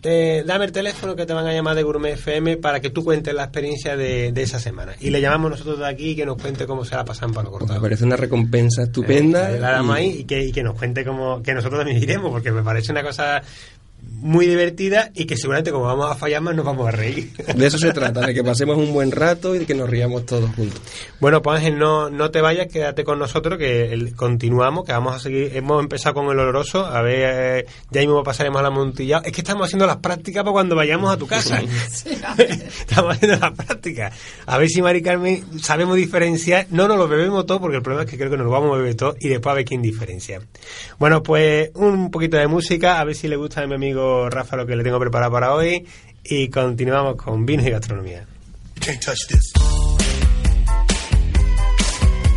te- 0.00 0.42
dame 0.44 0.64
el 0.66 0.72
teléfono 0.72 1.14
que 1.16 1.26
te 1.26 1.32
van 1.32 1.46
a 1.46 1.52
llamar 1.52 1.74
de 1.76 1.82
Gourmet 1.82 2.14
FM 2.14 2.56
para 2.58 2.80
que 2.80 2.90
tú 2.90 3.04
cuentes 3.04 3.34
la 3.34 3.44
experiencia 3.44 3.96
de, 3.96 4.32
de 4.32 4.42
esa 4.42 4.58
semana. 4.58 4.92
Y 5.00 5.10
le 5.10 5.20
llamamos 5.20 5.50
nosotros 5.50 5.78
de 5.78 5.86
aquí 5.86 6.10
y 6.10 6.16
que 6.16 6.24
nos 6.26 6.40
cuente 6.40 6.66
cómo 6.66 6.84
se 6.84 6.94
la 6.94 7.04
pasan 7.04 7.32
para 7.32 7.44
lo 7.44 7.52
Me 7.52 7.58
cortado. 7.58 7.80
parece 7.80 8.04
una 8.04 8.16
recompensa 8.16 8.82
estupenda. 8.84 9.50
Eh, 9.52 9.60
la 9.60 9.72
damos 9.72 9.96
y- 9.96 10.00
ahí 10.00 10.08
y 10.20 10.24
que, 10.24 10.42
y 10.44 10.52
que 10.52 10.62
nos 10.62 10.74
cuente 10.78 11.04
cómo 11.04 11.42
que 11.42 11.54
nosotros 11.54 11.80
también 11.80 12.02
iremos, 12.02 12.30
porque 12.30 12.52
me 12.52 12.62
parece 12.62 12.92
una 12.92 13.02
cosa 13.02 13.42
muy 14.24 14.46
divertida 14.46 15.10
y 15.14 15.26
que 15.26 15.36
seguramente 15.36 15.70
como 15.70 15.84
vamos 15.84 16.10
a 16.10 16.14
fallar 16.14 16.40
más 16.40 16.54
nos 16.56 16.64
vamos 16.64 16.88
a 16.88 16.90
reír. 16.92 17.30
De 17.56 17.66
eso 17.66 17.76
se 17.76 17.92
trata, 17.92 18.22
de 18.26 18.32
que 18.32 18.42
pasemos 18.42 18.78
un 18.78 18.90
buen 18.94 19.10
rato 19.12 19.54
y 19.54 19.58
de 19.58 19.66
que 19.66 19.74
nos 19.74 19.88
riamos 19.90 20.24
todos 20.24 20.48
juntos. 20.56 20.80
Bueno, 21.20 21.42
pues 21.42 21.58
Ángel, 21.58 21.78
no, 21.78 22.08
no 22.08 22.30
te 22.30 22.40
vayas, 22.40 22.68
quédate 22.72 23.04
con 23.04 23.18
nosotros, 23.18 23.58
que 23.58 23.92
el- 23.92 24.16
continuamos, 24.16 24.86
que 24.86 24.92
vamos 24.92 25.14
a 25.14 25.18
seguir. 25.18 25.54
Hemos 25.54 25.82
empezado 25.82 26.14
con 26.14 26.24
el 26.30 26.38
oloroso, 26.38 26.86
a 26.86 27.02
ver, 27.02 27.18
eh, 27.60 27.66
ya 27.90 28.00
mismo 28.00 28.22
pasaremos 28.22 28.60
a 28.60 28.62
la 28.62 28.70
montilla. 28.70 29.20
Es 29.22 29.30
que 29.32 29.42
estamos 29.42 29.66
haciendo 29.66 29.86
las 29.86 29.98
prácticas 29.98 30.42
para 30.42 30.52
cuando 30.52 30.74
vayamos 30.74 31.12
a 31.12 31.18
tu 31.18 31.26
casa. 31.26 31.60
estamos 32.38 33.16
haciendo 33.16 33.38
las 33.38 33.52
prácticas. 33.52 34.14
A 34.46 34.56
ver 34.56 34.68
si 34.70 34.80
Mari 34.80 35.02
Carmen 35.02 35.44
sabemos 35.60 35.96
diferenciar. 35.96 36.66
No 36.70 36.88
nos 36.88 36.96
lo 36.96 37.08
bebemos 37.08 37.44
todo, 37.44 37.60
porque 37.60 37.76
el 37.76 37.82
problema 37.82 38.04
es 38.04 38.10
que 38.10 38.16
creo 38.16 38.30
que 38.30 38.36
nos 38.38 38.46
lo 38.46 38.52
vamos 38.52 38.72
a 38.74 38.78
beber 38.78 38.94
todo 38.94 39.16
y 39.20 39.28
después 39.28 39.52
a 39.52 39.56
ver 39.56 39.64
quién 39.66 39.82
diferencia. 39.82 40.40
Bueno, 40.98 41.22
pues 41.22 41.70
un 41.74 42.10
poquito 42.10 42.38
de 42.38 42.46
música, 42.46 43.00
a 43.00 43.04
ver 43.04 43.14
si 43.14 43.28
le 43.28 43.36
gusta 43.36 43.60
a 43.62 43.66
mi 43.66 43.74
amigo 43.74 44.13
Rafa 44.30 44.56
lo 44.56 44.66
que 44.66 44.76
le 44.76 44.84
tengo 44.84 44.98
preparado 44.98 45.32
para 45.32 45.54
hoy. 45.54 45.86
Y 46.24 46.48
continuamos 46.48 47.16
con 47.16 47.44
vinos 47.44 47.66
y 47.66 47.70
gastronomía. 47.70 48.26
Can't 48.80 49.00
touch 49.02 49.26
this. 49.28 49.52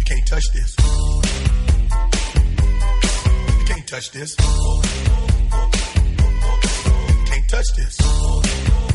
Can't 0.06 0.28
touch 0.28 0.52
this. 0.54 0.76
You 3.60 3.66
can't 3.66 3.88
touch 3.88 4.12
this. 4.12 4.36
Can't 7.26 7.50
touch 7.50 7.76
this. 7.76 8.87